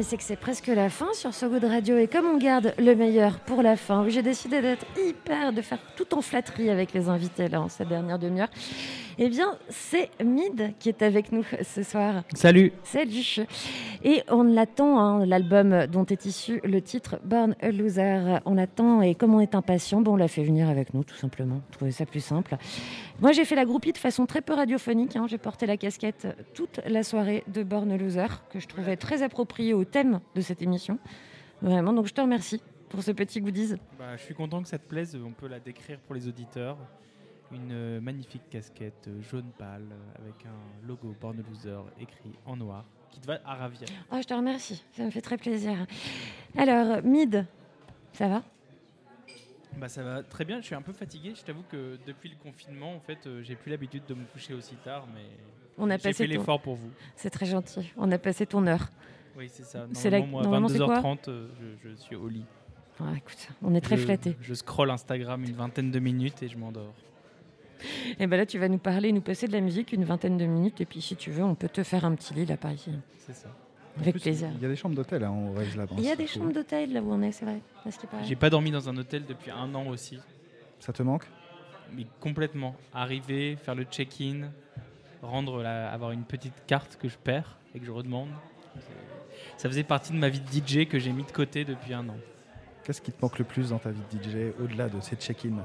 Mais 0.00 0.04
c'est 0.04 0.16
que 0.16 0.22
c'est 0.22 0.36
presque 0.36 0.68
la 0.68 0.88
fin 0.88 1.12
sur 1.12 1.34
ce 1.34 1.44
goût 1.44 1.58
de 1.58 1.66
radio. 1.66 1.98
Et 1.98 2.06
comme 2.06 2.24
on 2.24 2.38
garde 2.38 2.72
le 2.78 2.94
meilleur 2.94 3.38
pour 3.40 3.60
la 3.60 3.76
fin, 3.76 4.08
j'ai 4.08 4.22
décidé 4.22 4.62
d'être 4.62 4.86
hyper, 4.98 5.52
de 5.52 5.60
faire 5.60 5.78
tout 5.94 6.14
en 6.14 6.22
flatterie 6.22 6.70
avec 6.70 6.94
les 6.94 7.10
invités 7.10 7.48
là 7.48 7.60
en 7.60 7.68
cette 7.68 7.88
dernière 7.88 8.18
demi-heure. 8.18 8.48
Eh 9.18 9.28
bien, 9.28 9.58
c'est 9.68 10.08
Mid 10.24 10.72
qui 10.78 10.88
est 10.88 11.02
avec 11.02 11.32
nous 11.32 11.44
ce 11.62 11.82
soir. 11.82 12.22
Salut 12.32 12.72
Salut 12.82 13.44
Et 14.02 14.22
on 14.28 14.44
l'attend, 14.44 14.98
hein, 14.98 15.26
l'album 15.26 15.86
dont 15.86 16.06
est 16.06 16.24
issu 16.24 16.60
le 16.64 16.80
titre 16.80 17.20
Born 17.22 17.54
a 17.60 17.70
Loser. 17.70 18.38
On 18.46 18.54
l'attend 18.54 19.02
et 19.02 19.14
comme 19.14 19.34
on 19.34 19.40
est 19.40 19.54
impatient, 19.54 20.00
bon, 20.00 20.14
on 20.14 20.16
l'a 20.16 20.28
fait 20.28 20.42
venir 20.42 20.70
avec 20.70 20.94
nous 20.94 21.04
tout 21.04 21.16
simplement. 21.16 21.56
On 21.68 21.72
trouvait 21.72 21.90
ça 21.90 22.06
plus 22.06 22.20
simple. 22.24 22.56
Moi, 23.20 23.32
j'ai 23.32 23.44
fait 23.44 23.56
la 23.56 23.66
groupie 23.66 23.92
de 23.92 23.98
façon 23.98 24.24
très 24.24 24.40
peu 24.40 24.54
radiophonique. 24.54 25.16
hein. 25.16 25.26
J'ai 25.28 25.36
porté 25.36 25.66
la 25.66 25.76
casquette 25.76 26.26
toute 26.54 26.80
la 26.86 27.02
soirée 27.02 27.44
de 27.52 27.62
Born 27.62 27.90
a 27.92 27.98
Loser, 27.98 28.26
que 28.50 28.58
je 28.58 28.66
trouvais 28.68 28.96
très 28.96 29.22
appropriée 29.22 29.74
au 29.74 29.84
thème 29.84 30.20
de 30.34 30.40
cette 30.40 30.62
émission. 30.62 30.98
Vraiment, 31.60 31.92
donc 31.92 32.06
je 32.06 32.14
te 32.14 32.22
remercie 32.22 32.62
pour 32.88 33.02
ce 33.02 33.10
petit 33.12 33.42
goodies. 33.42 33.74
Bah, 33.98 34.16
Je 34.16 34.22
suis 34.22 34.34
content 34.34 34.62
que 34.62 34.68
ça 34.68 34.78
te 34.78 34.88
plaise, 34.88 35.14
on 35.22 35.32
peut 35.32 35.46
la 35.48 35.60
décrire 35.60 35.98
pour 35.98 36.14
les 36.14 36.26
auditeurs. 36.26 36.78
Une 37.52 38.00
magnifique 38.00 38.48
casquette 38.48 39.08
euh, 39.08 39.20
jaune 39.22 39.50
pâle 39.58 39.82
euh, 39.90 40.22
avec 40.22 40.46
un 40.46 40.86
logo 40.86 41.14
Born 41.20 41.36
a 41.38 41.42
Loser 41.50 41.80
écrit 42.00 42.30
en 42.46 42.56
noir 42.56 42.84
qui 43.10 43.20
te 43.20 43.26
va 43.26 43.40
à 43.44 43.54
ravir. 43.54 43.82
Oh, 44.12 44.16
je 44.20 44.26
te 44.26 44.34
remercie, 44.34 44.82
ça 44.96 45.04
me 45.04 45.10
fait 45.10 45.20
très 45.20 45.36
plaisir. 45.36 45.86
Alors, 46.56 47.02
Mid, 47.02 47.46
ça 48.12 48.28
va? 48.28 48.42
Bah, 49.76 49.88
ça 49.88 50.02
va 50.02 50.22
très 50.22 50.44
bien, 50.44 50.60
je 50.60 50.66
suis 50.66 50.74
un 50.74 50.82
peu 50.82 50.92
fatigué. 50.92 51.32
Je 51.34 51.42
t'avoue 51.42 51.62
que 51.70 51.98
depuis 52.06 52.28
le 52.28 52.36
confinement, 52.36 52.94
en 52.94 53.00
fait, 53.00 53.26
euh, 53.26 53.42
j'ai 53.42 53.54
plus 53.56 53.70
l'habitude 53.70 54.02
de 54.06 54.14
me 54.14 54.24
coucher 54.24 54.52
aussi 54.52 54.74
tard, 54.84 55.06
mais 55.14 55.22
On 55.78 55.88
a 55.90 55.96
j'ai 55.96 56.02
passé 56.02 56.26
fait 56.26 56.32
ton- 56.34 56.40
l'effort 56.40 56.60
pour 56.60 56.74
vous. 56.74 56.90
C'est 57.16 57.30
très 57.30 57.46
gentil. 57.46 57.90
On 57.96 58.10
a 58.10 58.18
passé 58.18 58.46
ton 58.46 58.66
heure. 58.66 58.88
Oui, 59.36 59.48
c'est 59.50 59.62
ça. 59.64 59.86
C'est 59.92 60.10
la- 60.10 60.18
Normalement, 60.18 60.42
normalement, 60.42 60.60
moi, 60.68 60.68
c'est 60.70 60.78
quoi? 60.78 61.00
22h30, 61.00 61.28
euh, 61.28 61.48
je, 61.82 61.88
je 61.90 61.94
suis 61.94 62.16
au 62.16 62.28
lit. 62.28 62.44
Ah, 62.98 63.12
écoute, 63.16 63.48
on 63.62 63.74
est 63.74 63.80
très 63.80 63.96
je, 63.96 64.04
flattés. 64.04 64.36
Je 64.42 64.52
scrolle 64.54 64.90
Instagram 64.90 65.42
une 65.44 65.52
vingtaine 65.54 65.90
de 65.90 65.98
minutes 66.00 66.42
et 66.42 66.48
je 66.48 66.58
m'endors. 66.58 66.92
Et 68.18 68.26
ben 68.26 68.36
là, 68.36 68.46
tu 68.46 68.58
vas 68.58 68.68
nous 68.68 68.78
parler, 68.78 69.12
nous 69.12 69.20
passer 69.20 69.46
de 69.46 69.52
la 69.52 69.60
musique 69.60 69.92
une 69.92 70.04
vingtaine 70.04 70.36
de 70.38 70.44
minutes. 70.46 70.80
Et 70.80 70.84
puis, 70.86 71.00
si 71.00 71.16
tu 71.16 71.30
veux, 71.30 71.42
on 71.44 71.54
peut 71.54 71.68
te 71.68 71.82
faire 71.82 72.04
un 72.04 72.14
petit 72.14 72.34
lit 72.34 72.46
là 72.46 72.56
par 72.56 72.72
ici. 72.72 72.90
C'est 73.18 73.34
ça. 73.34 73.48
En 73.96 74.00
Avec 74.02 74.14
plus, 74.14 74.20
plaisir. 74.22 74.48
Il 74.56 74.62
y 74.62 74.66
a 74.66 74.68
des 74.68 74.76
chambres 74.76 74.94
d'hôtel 74.94 75.24
hein, 75.24 75.34
Lab. 75.76 75.88
hein, 75.90 75.94
Il 75.98 76.04
y 76.04 76.10
a 76.10 76.16
des 76.16 76.24
cool. 76.24 76.32
chambres 76.32 76.52
d'hôtel 76.52 76.92
là 76.92 77.00
où 77.02 77.12
on 77.12 77.22
est, 77.22 77.32
c'est 77.32 77.44
vrai. 77.44 77.60
J'ai 78.24 78.36
pas 78.36 78.48
dormi 78.50 78.70
dans 78.70 78.88
un 78.88 78.96
hôtel 78.96 79.24
depuis 79.26 79.50
un 79.50 79.74
an 79.74 79.86
aussi. 79.88 80.18
Ça 80.78 80.92
te 80.92 81.02
manque? 81.02 81.26
Mais 81.94 82.06
complètement. 82.20 82.76
Arriver, 82.94 83.56
faire 83.56 83.74
le 83.74 83.82
check-in, 83.84 84.48
rendre 85.22 85.62
la- 85.62 85.90
avoir 85.90 86.12
une 86.12 86.22
petite 86.22 86.54
carte 86.66 86.96
que 87.00 87.08
je 87.08 87.16
perds 87.18 87.56
et 87.74 87.80
que 87.80 87.84
je 87.84 87.90
redemande. 87.90 88.28
Ça 89.56 89.68
faisait 89.68 89.82
partie 89.82 90.12
de 90.12 90.18
ma 90.18 90.28
vie 90.28 90.40
de 90.40 90.46
DJ 90.48 90.86
que 90.88 90.98
j'ai 90.98 91.12
mis 91.12 91.24
de 91.24 91.32
côté 91.32 91.64
depuis 91.64 91.92
un 91.92 92.08
an. 92.08 92.16
Qu'est-ce 92.84 93.00
qui 93.02 93.12
te 93.12 93.20
manque 93.20 93.38
le 93.38 93.44
plus 93.44 93.70
dans 93.70 93.78
ta 93.78 93.90
vie 93.90 94.00
de 94.12 94.22
DJ 94.22 94.52
au-delà 94.62 94.88
de 94.88 95.00
ces 95.00 95.16
check-in 95.16 95.48
Euh, 95.58 95.60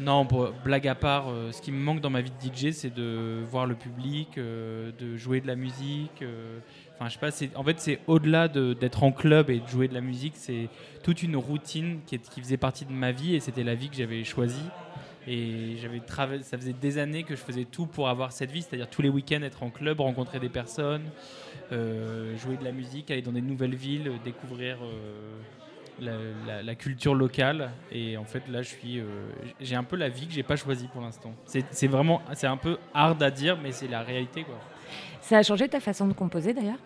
Non, 0.00 0.26
blague 0.64 0.88
à 0.88 0.96
part, 0.96 1.28
euh, 1.28 1.52
ce 1.52 1.62
qui 1.62 1.70
me 1.70 1.78
manque 1.78 2.00
dans 2.00 2.10
ma 2.10 2.20
vie 2.20 2.30
de 2.32 2.50
DJ, 2.50 2.72
c'est 2.72 2.92
de 2.92 3.44
voir 3.48 3.64
le 3.66 3.76
public, 3.76 4.38
euh, 4.38 4.90
de 4.98 5.16
jouer 5.16 5.40
de 5.40 5.46
la 5.46 5.54
musique. 5.54 6.22
euh, 6.22 6.58
Enfin, 6.96 7.08
je 7.08 7.14
sais 7.14 7.48
pas, 7.48 7.58
en 7.58 7.64
fait, 7.64 7.80
c'est 7.80 7.98
au-delà 8.06 8.46
de- 8.48 8.72
d'être 8.72 9.02
en 9.02 9.10
club 9.12 9.50
et 9.50 9.58
de 9.58 9.66
jouer 9.66 9.88
de 9.88 9.94
la 9.94 10.00
musique, 10.00 10.34
c'est 10.36 10.68
toute 11.02 11.22
une 11.24 11.36
routine 11.36 12.00
qui, 12.06 12.18
faisait 12.40 12.56
partie 12.56 12.84
de 12.84 12.92
ma 12.92 13.10
vie 13.10 13.34
et 13.34 13.40
c'était 13.40 13.64
la 13.64 13.74
vie 13.74 13.88
que 13.88 13.96
j'avais 13.96 14.22
choisie. 14.24 14.62
Et 15.26 15.76
j'avais 15.80 15.98
trava- 16.00 16.42
ça 16.42 16.56
faisait 16.58 16.72
des 16.74 16.98
années 16.98 17.24
que 17.24 17.34
je 17.34 17.40
faisais 17.40 17.64
tout 17.64 17.86
pour 17.86 18.08
avoir 18.08 18.30
cette 18.30 18.50
vie, 18.50 18.62
c'est-à-dire 18.62 18.88
tous 18.88 19.02
les 19.02 19.08
week-ends 19.08 19.42
être 19.42 19.62
en 19.64 19.70
club, 19.70 20.00
rencontrer 20.00 20.38
des 20.38 20.48
personnes, 20.48 21.02
jouer 21.70 22.56
de 22.58 22.64
la 22.64 22.72
musique, 22.72 23.10
aller 23.10 23.22
dans 23.22 23.32
des 23.32 23.40
nouvelles 23.42 23.74
villes, 23.74 24.12
découvrir 24.24 24.78
la, 26.00 26.12
la- 26.46 26.62
la 26.62 26.74
culture 26.74 27.14
locale. 27.14 27.70
Et 27.92 28.16
en 28.16 28.24
fait, 28.24 28.42
là, 28.48 28.62
je 28.62 28.68
suis, 28.68 28.98
euh, 28.98 29.04
j'ai 29.60 29.76
un 29.76 29.84
peu 29.84 29.96
la 29.96 30.08
vie 30.08 30.26
que 30.26 30.32
j'ai 30.32 30.42
pas 30.42 30.56
choisie 30.56 30.88
pour 30.92 31.02
l'instant. 31.02 31.32
C'est 31.46 31.64
c'est 31.70 31.86
vraiment, 31.86 32.22
c'est 32.34 32.46
un 32.46 32.56
peu 32.56 32.76
hard 32.92 33.22
à 33.22 33.30
dire, 33.30 33.58
mais 33.62 33.72
c'est 33.72 33.88
la 33.88 34.02
réalité, 34.02 34.42
quoi. 34.44 34.56
Ça 35.20 35.38
a 35.38 35.42
changé 35.42 35.68
ta 35.68 35.80
façon 35.80 36.06
de 36.06 36.12
composer 36.12 36.52
d'ailleurs 36.52 36.78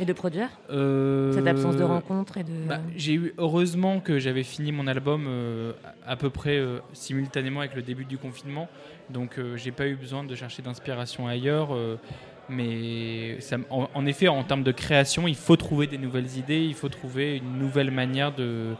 et 0.00 0.04
de 0.06 0.12
produire? 0.14 0.48
Euh, 0.70 1.32
Cette 1.34 1.46
absence 1.46 1.76
de 1.76 1.84
rencontres 1.84 2.38
et 2.38 2.42
de. 2.44 2.66
bah, 2.66 2.80
j'ai 2.96 3.12
eu 3.14 3.34
heureusement 3.36 4.00
que 4.00 4.18
j'avais 4.18 4.42
fini 4.44 4.72
mon 4.72 4.86
album 4.86 5.26
euh, 5.28 5.72
à 6.06 6.16
peu 6.16 6.30
près 6.30 6.58
simultanément 6.94 7.60
avec 7.60 7.74
le 7.74 7.82
début 7.82 8.06
du 8.06 8.16
confinement, 8.16 8.68
donc 9.10 9.38
j'ai 9.56 9.72
pas 9.72 9.86
eu 9.88 9.94
besoin 9.96 10.24
de 10.24 10.34
chercher 10.34 10.62
d'inspiration 10.62 11.26
ailleurs. 11.28 11.68
Mais 12.52 13.38
en, 13.70 14.06
effet, 14.06 14.28
en 14.28 14.44
termes 14.44 14.62
de 14.62 14.72
création, 14.72 15.26
il 15.26 15.34
faut 15.34 15.56
trouver 15.56 15.86
des 15.86 15.98
nouvelles 15.98 16.36
idées, 16.36 16.62
il 16.62 16.74
faut 16.74 16.88
trouver 16.88 17.38
une 17.38 17.58
nouvelle 17.58 17.90
manière 17.90 18.34
de, 18.34 18.74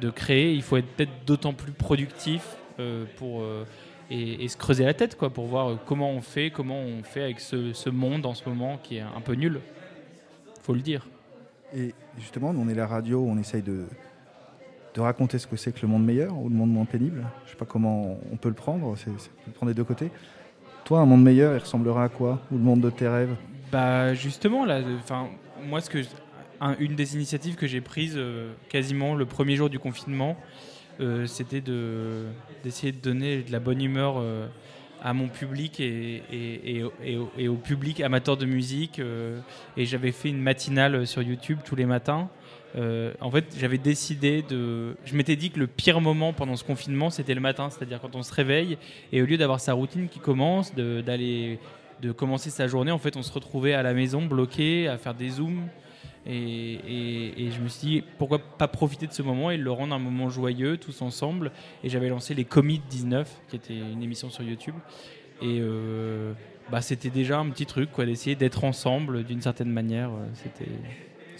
de 0.00 0.10
créer. 0.10 0.54
Il 0.54 0.62
faut 0.62 0.76
être 0.76 0.88
peut-être 0.88 1.24
d'autant 1.26 1.52
plus 1.52 1.72
productif 1.72 2.56
euh, 2.80 3.04
pour 3.16 3.42
euh, 3.42 3.64
et, 4.10 4.46
se 4.48 4.56
creuser 4.56 4.84
la 4.84 4.94
tête 4.94 5.16
quoi, 5.16 5.30
pour 5.30 5.46
voir 5.46 5.70
euh, 5.70 5.76
comment 5.86 6.10
on 6.10 6.20
fait, 6.20 6.50
comment 6.50 6.80
on 6.80 7.02
fait 7.02 7.22
avec 7.22 7.40
ce, 7.40 7.90
monde 7.90 8.24
en 8.26 8.34
ce 8.34 8.48
moment 8.48 8.78
qui 8.82 8.96
est 8.96 9.00
un 9.00 9.20
peu 9.20 9.34
nul. 9.34 9.60
Faut 10.62 10.74
le 10.74 10.80
dire. 10.80 11.06
Et 11.74 11.94
justement, 12.18 12.50
on 12.50 12.68
est 12.68 12.74
la 12.74 12.86
radio, 12.86 13.24
on 13.28 13.36
essaye 13.38 13.62
de, 13.62 13.86
de 14.94 15.00
raconter 15.00 15.38
ce 15.38 15.46
que 15.46 15.56
c'est 15.56 15.72
que 15.72 15.82
le 15.82 15.88
monde 15.88 16.04
meilleur 16.04 16.36
ou 16.36 16.48
le 16.48 16.54
monde 16.54 16.70
moins 16.70 16.84
pénible. 16.84 17.26
Je 17.44 17.50
sais 17.50 17.56
pas 17.56 17.66
comment 17.66 18.18
on 18.32 18.36
peut 18.36 18.48
le 18.48 18.54
prendre, 18.54 18.96
c'est- 18.96 19.10
on 19.10 19.14
peut 19.14 19.20
le 19.46 19.52
prendre 19.52 19.72
des 19.72 19.76
deux 19.76 19.84
côtés. 19.84 20.10
Un 20.96 21.04
monde 21.06 21.22
meilleur, 21.22 21.54
il 21.54 21.58
ressemblerait 21.58 22.04
à 22.04 22.08
quoi? 22.08 22.40
Ou 22.50 22.56
le 22.56 22.62
monde 22.62 22.80
de 22.80 22.90
tes 22.90 23.08
rêves? 23.08 23.34
Bah 23.70 24.14
justement 24.14 24.64
là, 24.64 24.80
enfin 25.00 25.26
moi 25.68 25.80
ce 25.82 25.90
que 25.90 25.98
un- 26.60 26.74
une 26.78 26.94
des 26.96 27.14
initiatives 27.14 27.54
que 27.56 27.66
j'ai 27.66 27.80
prises 27.82 28.14
euh, 28.16 28.52
quasiment 28.70 29.14
le 29.14 29.26
premier 29.26 29.56
jour 29.56 29.68
du 29.68 29.78
confinement, 29.78 30.36
euh, 31.00 31.26
c'était 31.26 31.60
de 31.60 32.24
d'essayer 32.64 32.92
de 32.92 33.00
donner 33.00 33.42
de 33.42 33.52
la 33.52 33.60
bonne 33.60 33.82
humeur 33.82 34.14
euh, 34.18 34.46
à 35.02 35.12
mon 35.12 35.28
public 35.28 35.78
et, 35.80 36.22
et, 36.32 36.82
au- 36.82 36.92
et 37.36 37.46
au, 37.48 37.54
public 37.56 38.00
amateur 38.00 38.36
de 38.36 38.46
musique. 38.46 39.00
et 39.76 39.84
j'avais 39.84 40.10
fait 40.12 40.30
une 40.30 40.40
matinale 40.40 41.06
sur 41.06 41.22
YouTube 41.22 41.58
tous 41.64 41.76
les 41.76 41.86
matins. 41.86 42.28
Euh, 42.76 43.12
en 43.20 43.30
fait, 43.30 43.46
j'avais 43.58 43.78
décidé 43.78 44.42
de. 44.42 44.94
Je 45.04 45.14
m'étais 45.16 45.36
dit 45.36 45.50
que 45.50 45.58
le 45.58 45.66
pire 45.66 46.00
moment 46.00 46.32
pendant 46.34 46.54
ce 46.56 46.64
confinement, 46.64 47.08
c'était 47.10 47.34
le 47.34 47.40
matin, 47.40 47.70
c'est-à-dire 47.70 48.00
quand 48.00 48.14
on 48.14 48.22
se 48.22 48.32
réveille 48.34 48.76
et 49.12 49.22
au 49.22 49.26
lieu 49.26 49.38
d'avoir 49.38 49.58
sa 49.60 49.72
routine 49.72 50.08
qui 50.08 50.18
commence, 50.18 50.74
d'aller 50.74 51.58
de 52.02 52.12
commencer 52.12 52.50
sa 52.50 52.68
journée, 52.68 52.90
en 52.92 52.98
fait, 52.98 53.16
on 53.16 53.22
se 53.22 53.32
retrouvait 53.32 53.72
à 53.72 53.82
la 53.82 53.94
maison 53.94 54.24
bloqué, 54.24 54.86
à 54.86 54.98
faire 54.98 55.14
des 55.14 55.30
zooms. 55.30 55.66
Et, 56.26 56.74
et- 57.38 57.50
je 57.50 57.60
me 57.60 57.68
suis 57.68 57.88
dit, 57.88 58.04
pourquoi 58.18 58.38
pas 58.38 58.68
profiter 58.68 59.06
de 59.06 59.12
ce 59.12 59.22
moment 59.22 59.50
et 59.50 59.56
le 59.56 59.70
rendre 59.70 59.94
un 59.94 59.98
moment 59.98 60.28
joyeux, 60.28 60.76
tous 60.76 61.00
ensemble. 61.00 61.50
Et 61.82 61.88
j'avais 61.88 62.10
lancé 62.10 62.34
les 62.34 62.44
Comics 62.44 62.82
19, 62.90 63.28
qui 63.48 63.56
était 63.56 63.78
une 63.78 64.02
émission 64.02 64.28
sur 64.28 64.42
YouTube. 64.44 64.74
Et 65.40 65.58
euh, 65.60 66.34
bah, 66.70 66.82
c'était 66.82 67.08
déjà 67.08 67.38
un 67.38 67.48
petit 67.48 67.64
truc, 67.64 67.90
quoi, 67.92 68.04
d'essayer 68.04 68.36
d'être 68.36 68.64
ensemble 68.64 69.24
d'une 69.24 69.40
certaine 69.40 69.70
manière. 69.70 70.10
euh, 70.10 70.26
C'était 70.34 70.70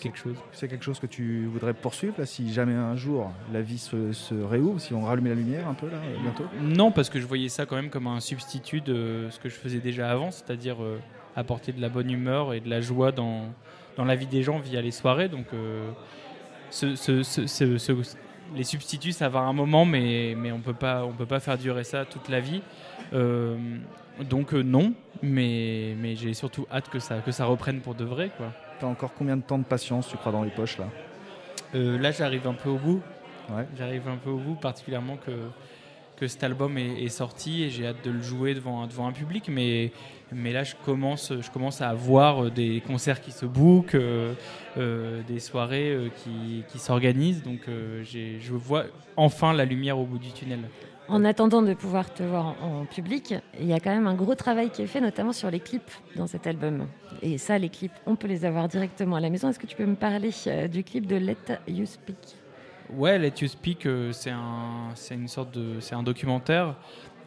quelque 0.01 0.19
chose. 0.19 0.37
C'est 0.53 0.69
quelque 0.69 0.85
chose 0.85 0.99
que 0.99 1.07
tu 1.07 1.47
voudrais 1.47 1.75
poursuivre 1.75 2.15
là, 2.19 2.27
si 2.27 2.53
jamais 2.53 2.75
un 2.75 2.97
jour 2.97 3.31
la 3.53 3.61
vie 3.63 3.79
se, 3.79 4.13
se 4.13 4.35
réouvre, 4.35 4.81
si 4.81 4.95
on 4.95 5.03
rallumait 5.03 5.31
la 5.31 5.35
lumière 5.37 5.69
un 5.69 5.75
peu 5.75 5.87
là, 5.89 5.99
bientôt? 6.23 6.45
Non, 6.61 6.91
parce 6.93 7.11
que 7.11 7.21
je 7.21 7.27
voyais 7.27 7.49
ça 7.49 7.67
quand 7.67 7.77
même 7.77 7.91
comme 7.91 8.07
un 8.07 8.21
substitut 8.21 8.81
de 8.81 9.27
ce 9.31 9.39
que 9.39 9.49
je 9.49 9.55
faisais 9.55 9.81
déjà 9.81 10.11
avant, 10.11 10.31
c'est-à-dire 10.31 10.83
euh, 10.83 10.99
apporter 11.37 11.73
de 11.73 11.81
la 11.81 11.89
bonne 11.89 12.11
humeur 12.11 12.55
et 12.55 12.61
de 12.61 12.69
la 12.69 12.81
joie 12.81 13.13
dans, 13.13 13.47
dans 13.97 14.05
la 14.05 14.15
vie 14.17 14.27
des 14.27 14.43
gens 14.43 14.59
via 14.59 14.81
les 14.81 14.91
soirées. 14.93 15.29
Donc, 15.29 15.47
euh, 15.55 15.91
ce- 16.71 16.97
ce- 16.97 17.23
ce- 17.23 17.47
ce- 17.47 17.79
ce- 17.79 18.17
les 18.55 18.65
substituts, 18.65 19.13
ça 19.13 19.29
va 19.29 19.41
un 19.41 19.53
moment, 19.53 19.85
mais, 19.85 20.35
mais 20.37 20.53
on 20.53 20.61
peut 20.61 20.73
pas, 20.73 21.05
on 21.05 21.13
peut 21.13 21.27
pas 21.27 21.41
faire 21.41 21.59
durer 21.59 21.85
ça 21.85 22.05
toute 22.05 22.29
la 22.29 22.41
vie. 22.41 22.63
Euh, 23.13 23.57
donc 24.29 24.53
non, 24.53 24.95
mais, 25.23 25.95
mais 26.01 26.17
j'ai 26.17 26.33
surtout 26.35 26.67
hâte 26.73 26.89
que 26.89 26.99
ça, 26.99 27.19
que 27.19 27.31
ça 27.31 27.45
reprenne 27.45 27.81
pour 27.81 27.95
de 27.95 28.05
vrai. 28.05 28.31
Quoi. 28.37 28.53
T'as 28.81 28.87
encore 28.87 29.13
combien 29.15 29.37
de 29.37 29.43
temps 29.43 29.59
de 29.59 29.65
patience, 29.65 30.09
tu 30.09 30.17
crois, 30.17 30.31
dans 30.31 30.45
les 30.45 30.51
poches 30.51 30.79
là? 30.79 30.87
Euh, 31.75 31.99
là, 31.99 32.13
j'arrive 32.13 32.47
un 32.47 32.55
peu 32.55 32.69
au 32.69 32.79
bout. 32.79 33.03
Ouais. 33.51 33.67
J'arrive 33.77 34.09
un 34.09 34.17
peu 34.17 34.31
au 34.31 34.39
bout, 34.39 34.55
particulièrement 34.55 35.17
que, 35.17 35.33
que 36.17 36.27
cet 36.27 36.45
album 36.45 36.79
est, 36.79 37.03
est 37.03 37.09
sorti 37.09 37.65
et 37.65 37.71
j'ai 37.71 37.87
hâte 37.87 38.05
de 38.05 38.11
le 38.11 38.23
jouer 38.23 38.55
devant, 38.55 38.87
devant 38.87 39.09
un 39.09 39.13
public. 39.13 39.49
Mais, 39.49 39.91
mais 40.33 40.53
là, 40.53 40.65
je 40.65 40.75
commence, 40.85 41.33
je 41.41 41.51
commence 41.51 41.81
à 41.81 41.93
voir 41.95 42.45
euh, 42.45 42.51
des 42.51 42.81
concerts 42.87 43.21
qui 43.21 43.33
se 43.33 43.47
bookent, 43.47 43.95
euh, 43.95 44.35
euh, 44.77 45.23
des 45.27 45.41
soirées 45.41 46.11
qui, 46.17 46.65
qui 46.69 46.79
s'organisent. 46.79 47.43
Donc, 47.43 47.63
je 47.67 48.53
vois 48.53 48.85
enfin 49.17 49.53
la 49.53 49.65
lumière 49.65 49.99
au 49.99 50.05
bout 50.05 50.19
du 50.19 50.31
tunnel. 50.31 50.61
En 51.09 51.25
attendant 51.25 51.63
de 51.63 51.73
pouvoir 51.73 52.13
te 52.13 52.23
voir 52.23 52.55
en, 52.63 52.85
public, 52.85 53.35
il 53.59 53.67
y 53.67 53.73
a 53.73 53.81
quand 53.81 53.91
même 53.91 54.07
un 54.07 54.15
gros 54.15 54.35
travail 54.35 54.69
qui 54.69 54.83
est 54.83 54.87
fait, 54.87 55.01
notamment 55.01 55.33
sur 55.33 55.51
les 55.51 55.59
clips 55.59 55.91
dans 56.17 56.27
cet 56.27 56.47
album. 56.47 56.87
Et 57.23 57.39
ça, 57.39 57.57
les 57.57 57.71
clips, 57.71 57.93
on 58.05 58.15
peut 58.15 58.29
les 58.29 58.45
avoir 58.45 58.69
directement 58.69 59.17
à 59.17 59.21
la 59.21 59.31
maison. 59.31 59.49
Est-ce 59.49 59.59
que 59.59 59.67
tu 59.67 59.75
peux 59.75 59.87
me 59.87 59.95
parler 59.95 60.31
euh, 60.47 60.69
du 60.69 60.85
clip 60.85 61.07
de 61.07 61.17
Let 61.17 61.37
You 61.67 61.87
Speak? 61.87 62.17
Ouais, 62.91 63.19
Let 63.19 63.33
You 63.41 63.49
Speak, 63.49 63.87
euh, 63.87 64.13
c'est 64.13 64.31
un, 64.31 64.93
une 65.11 65.29
sorte 65.29 65.55
de, 65.55 65.81
c'est 65.81 65.95
un 65.95 66.03
documentaire 66.03 66.75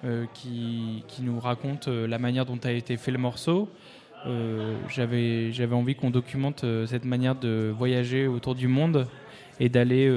euh, 0.03 0.25
qui, 0.35 1.03
qui 1.07 1.23
nous 1.23 1.39
raconte 1.39 1.87
la 1.87 2.19
manière 2.19 2.45
dont 2.45 2.59
a 2.63 2.71
été 2.71 2.97
fait 2.97 3.11
le 3.11 3.17
morceau. 3.17 3.67
j'avais 4.89 5.51
j'avais 5.51 5.75
envie 5.75 5.95
qu'on 5.95 6.11
documente 6.11 6.63
cette 6.85 7.05
manière 7.05 7.33
de 7.33 7.73
voyager 7.75 8.27
autour 8.27 8.53
du 8.53 8.67
monde 8.67 9.07
et 9.59 9.69
d'aller 9.69 10.07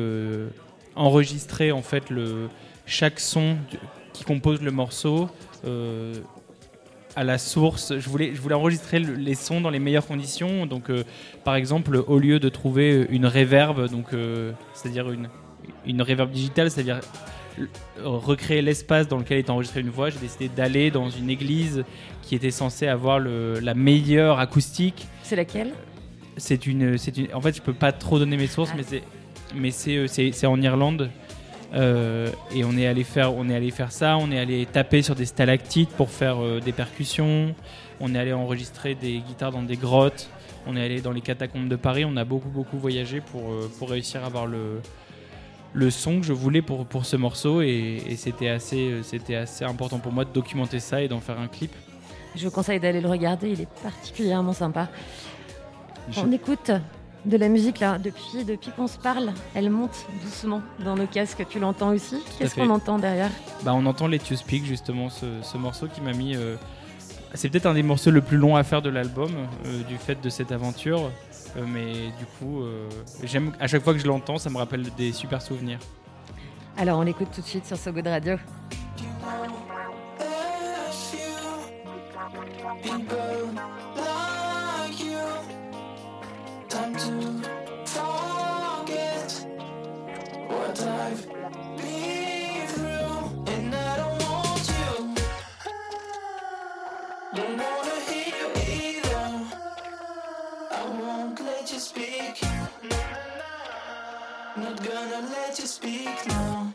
enregistrer 0.94 1.72
en 1.72 1.80
fait 1.80 2.10
le 2.10 2.48
chaque 2.86 3.20
son 3.20 3.56
qui 4.12 4.24
compose 4.24 4.60
le 4.62 4.70
morceau 4.70 5.28
euh, 5.66 6.14
à 7.16 7.24
la 7.24 7.38
source. 7.38 7.92
Je 7.98 8.08
voulais 8.08 8.32
je 8.34 8.40
voulais 8.40 8.54
enregistrer 8.54 8.98
le- 9.00 9.14
les 9.14 9.34
sons 9.34 9.60
dans 9.60 9.70
les 9.70 9.78
meilleures 9.78 10.06
conditions. 10.06 10.66
Donc 10.66 10.90
euh, 10.90 11.04
par 11.44 11.54
exemple 11.54 12.02
au 12.06 12.18
lieu 12.18 12.38
de 12.40 12.48
trouver 12.48 13.06
une 13.10 13.26
reverb 13.26 13.88
donc 13.90 14.12
euh, 14.12 14.52
c'est-à-dire 14.74 15.10
une 15.10 15.28
une 15.86 16.02
reverb 16.02 16.30
digitale, 16.30 16.70
c'est-à-dire 16.70 17.00
recréer 18.02 18.62
l'espace 18.62 19.08
dans 19.08 19.18
lequel 19.18 19.38
est 19.38 19.48
enregistrée 19.50 19.80
une 19.80 19.90
voix, 19.90 20.10
j'ai 20.10 20.18
décidé 20.18 20.48
d'aller 20.48 20.90
dans 20.90 21.08
une 21.08 21.30
église 21.30 21.84
qui 22.22 22.34
était 22.34 22.50
censée 22.50 22.86
avoir 22.88 23.18
le, 23.18 23.60
la 23.60 23.74
meilleure 23.74 24.40
acoustique. 24.40 25.06
C'est 25.22 25.36
laquelle? 25.36 25.72
C'est 26.36 26.66
une, 26.66 26.98
c'est 26.98 27.16
une. 27.16 27.28
En 27.32 27.40
fait, 27.40 27.54
je 27.56 27.62
peux 27.62 27.72
pas 27.72 27.92
trop 27.92 28.18
donner 28.18 28.36
mes 28.36 28.48
sources, 28.48 28.70
Ah. 28.72 28.76
mais 28.76 28.82
c'est, 28.82 29.02
mais 29.54 29.70
c'est, 29.70 29.96
euh, 29.96 30.06
c'est, 30.08 30.32
c'est 30.32 30.46
en 30.48 30.60
Irlande. 30.60 31.10
Euh, 31.74 32.30
et 32.54 32.64
on 32.64 32.76
est 32.76 32.86
allé 32.86 33.02
faire, 33.04 33.34
on 33.34 33.48
est 33.48 33.54
allé 33.54 33.70
faire 33.70 33.90
ça. 33.92 34.16
On 34.18 34.30
est 34.30 34.38
allé 34.38 34.64
taper 34.66 35.02
sur 35.02 35.14
des 35.14 35.26
stalactites 35.26 35.90
pour 35.90 36.10
faire 36.10 36.42
euh, 36.42 36.60
des 36.60 36.72
percussions. 36.72 37.54
On 38.00 38.14
est 38.14 38.18
allé 38.18 38.32
enregistrer 38.32 38.94
des 38.94 39.18
guitares 39.18 39.50
dans 39.52 39.62
des 39.62 39.76
grottes. 39.76 40.28
On 40.66 40.76
est 40.76 40.84
allé 40.84 41.00
dans 41.00 41.10
les 41.12 41.20
catacombes 41.20 41.68
de 41.68 41.76
Paris. 41.76 42.04
On 42.04 42.16
a 42.16 42.24
beaucoup 42.24 42.48
beaucoup 42.48 42.78
voyagé 42.78 43.20
pour 43.20 43.50
euh, 43.50 43.70
pour 43.78 43.90
réussir 43.90 44.22
à 44.22 44.26
avoir 44.26 44.46
le 44.46 44.80
le 45.76 45.90
son 45.90 46.20
que 46.20 46.26
je 46.26 46.32
voulais 46.32 46.62
pour, 46.62 46.86
pour 46.86 47.04
ce 47.04 47.16
morceau 47.16 47.60
et, 47.60 48.00
et 48.08 48.14
c'était 48.14 48.48
assez 48.48 49.00
c'était 49.02 49.34
assez 49.34 49.64
important 49.64 49.98
pour 49.98 50.12
moi 50.12 50.24
de 50.24 50.30
documenter 50.32 50.78
ça 50.78 51.02
et 51.02 51.08
d'en 51.08 51.18
faire 51.20 51.40
un 51.40 51.48
clip. 51.48 51.72
Je 52.36 52.44
vous 52.44 52.52
conseille 52.52 52.78
d'aller 52.78 53.00
le 53.00 53.08
regarder, 53.08 53.50
il 53.50 53.60
est 53.60 53.68
particulièrement 53.82 54.52
sympa. 54.52 54.88
Je- 56.10 56.20
On 56.20 56.30
écoute 56.30 56.70
de 57.24 57.36
la 57.36 57.48
musique 57.48 57.80
là, 57.80 57.98
depuis, 57.98 58.44
depuis 58.44 58.70
qu'on 58.70 58.86
se 58.86 58.98
parle, 58.98 59.32
elle 59.54 59.70
monte 59.70 60.06
doucement 60.22 60.62
dans 60.84 60.94
nos 60.96 61.06
casques, 61.06 61.44
tu 61.48 61.58
l'entends 61.58 61.90
aussi? 61.90 62.22
Qu'est-ce 62.38 62.54
qu'on 62.54 62.70
entend 62.70 62.98
derrière? 62.98 63.30
Bah, 63.62 63.72
on 63.74 63.86
entend 63.86 64.06
Let 64.06 64.20
You 64.30 64.36
Speak, 64.36 64.64
justement, 64.64 65.08
ce, 65.10 65.26
ce 65.42 65.56
morceau 65.56 65.86
qui 65.88 66.00
m'a 66.00 66.12
mis. 66.12 66.36
euh, 66.36 66.56
c'est 67.34 67.48
peut-être 67.48 67.66
un 67.66 67.74
des 67.74 67.82
morceaux 67.82 68.10
le 68.10 68.20
plus 68.20 68.36
long 68.36 68.54
à 68.56 68.62
faire 68.62 68.82
de 68.82 68.90
l'album, 68.90 69.30
euh, 69.66 69.82
du 69.84 69.96
fait 69.96 70.20
de 70.20 70.28
cette 70.28 70.52
aventure. 70.52 71.10
Euh, 71.56 71.64
mais 71.66 72.10
du 72.18 72.26
coup, 72.38 72.62
euh, 72.62 72.88
j'aime 73.22 73.52
à 73.58 73.66
chaque 73.66 73.82
fois 73.82 73.92
que 73.92 73.98
je 73.98 74.06
l'entends, 74.06 74.38
ça 74.38 74.50
me 74.50 74.56
rappelle 74.56 74.84
des 74.96 75.12
super 75.12 75.40
souvenirs. 75.40 75.78
Alors 76.76 76.98
on 76.98 77.02
l'écoute 77.02 77.28
tout 77.32 77.40
de 77.40 77.46
suite 77.46 77.66
sur 77.66 77.76
So 77.76 77.92
Good 77.92 78.06
Radio. 78.06 78.36
speak. 101.94 102.42
Not 104.56 104.76
gonna 104.82 105.28
let 105.30 105.58
you 105.58 105.66
speak 105.66 106.26
now. 106.26 106.74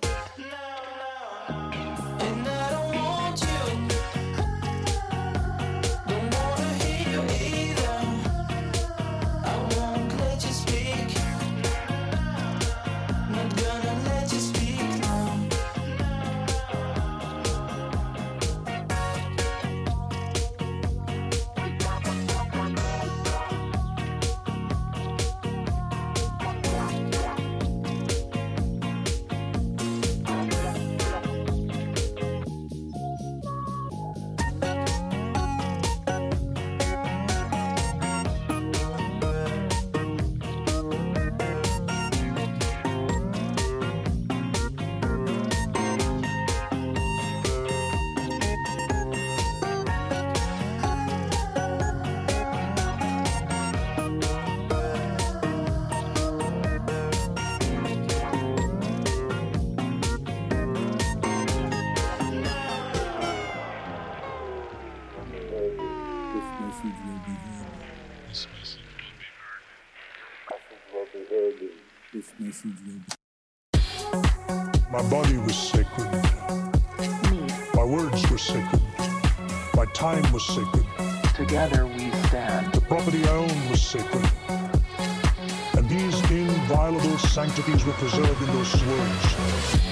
Sanctities 87.29 87.85
were 87.85 87.93
preserved 87.93 88.41
in 88.41 88.47
those 88.47 88.83
words. 88.85 89.88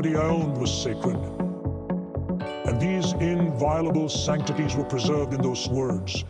Property 0.00 0.16
I 0.16 0.28
owned 0.30 0.56
was 0.56 0.72
sacred. 0.82 1.16
And 2.64 2.80
these 2.80 3.12
inviolable 3.14 4.08
sanctities 4.08 4.74
were 4.74 4.84
preserved 4.84 5.34
in 5.34 5.42
those 5.42 5.68
words. 5.68 6.24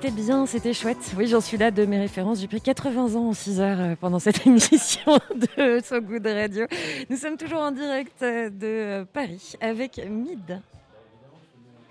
C'était 0.00 0.12
bien, 0.14 0.46
c'était 0.46 0.72
chouette. 0.74 1.12
Oui, 1.16 1.26
j'en 1.26 1.40
suis 1.40 1.56
là 1.56 1.72
de 1.72 1.84
mes 1.84 1.98
références. 1.98 2.40
J'ai 2.40 2.46
pris 2.46 2.60
80 2.60 3.16
ans 3.16 3.30
en 3.30 3.32
6 3.32 3.60
heures 3.60 3.80
euh, 3.80 3.94
pendant 3.96 4.20
cette 4.20 4.46
émission 4.46 5.18
de 5.34 5.80
So 5.82 6.00
Good 6.00 6.24
Radio. 6.24 6.66
Nous 7.10 7.16
sommes 7.16 7.36
toujours 7.36 7.58
en 7.58 7.72
direct 7.72 8.22
euh, 8.22 8.48
de 8.48 8.66
euh, 8.66 9.04
Paris 9.04 9.54
avec 9.60 9.98
Mid. 10.08 10.60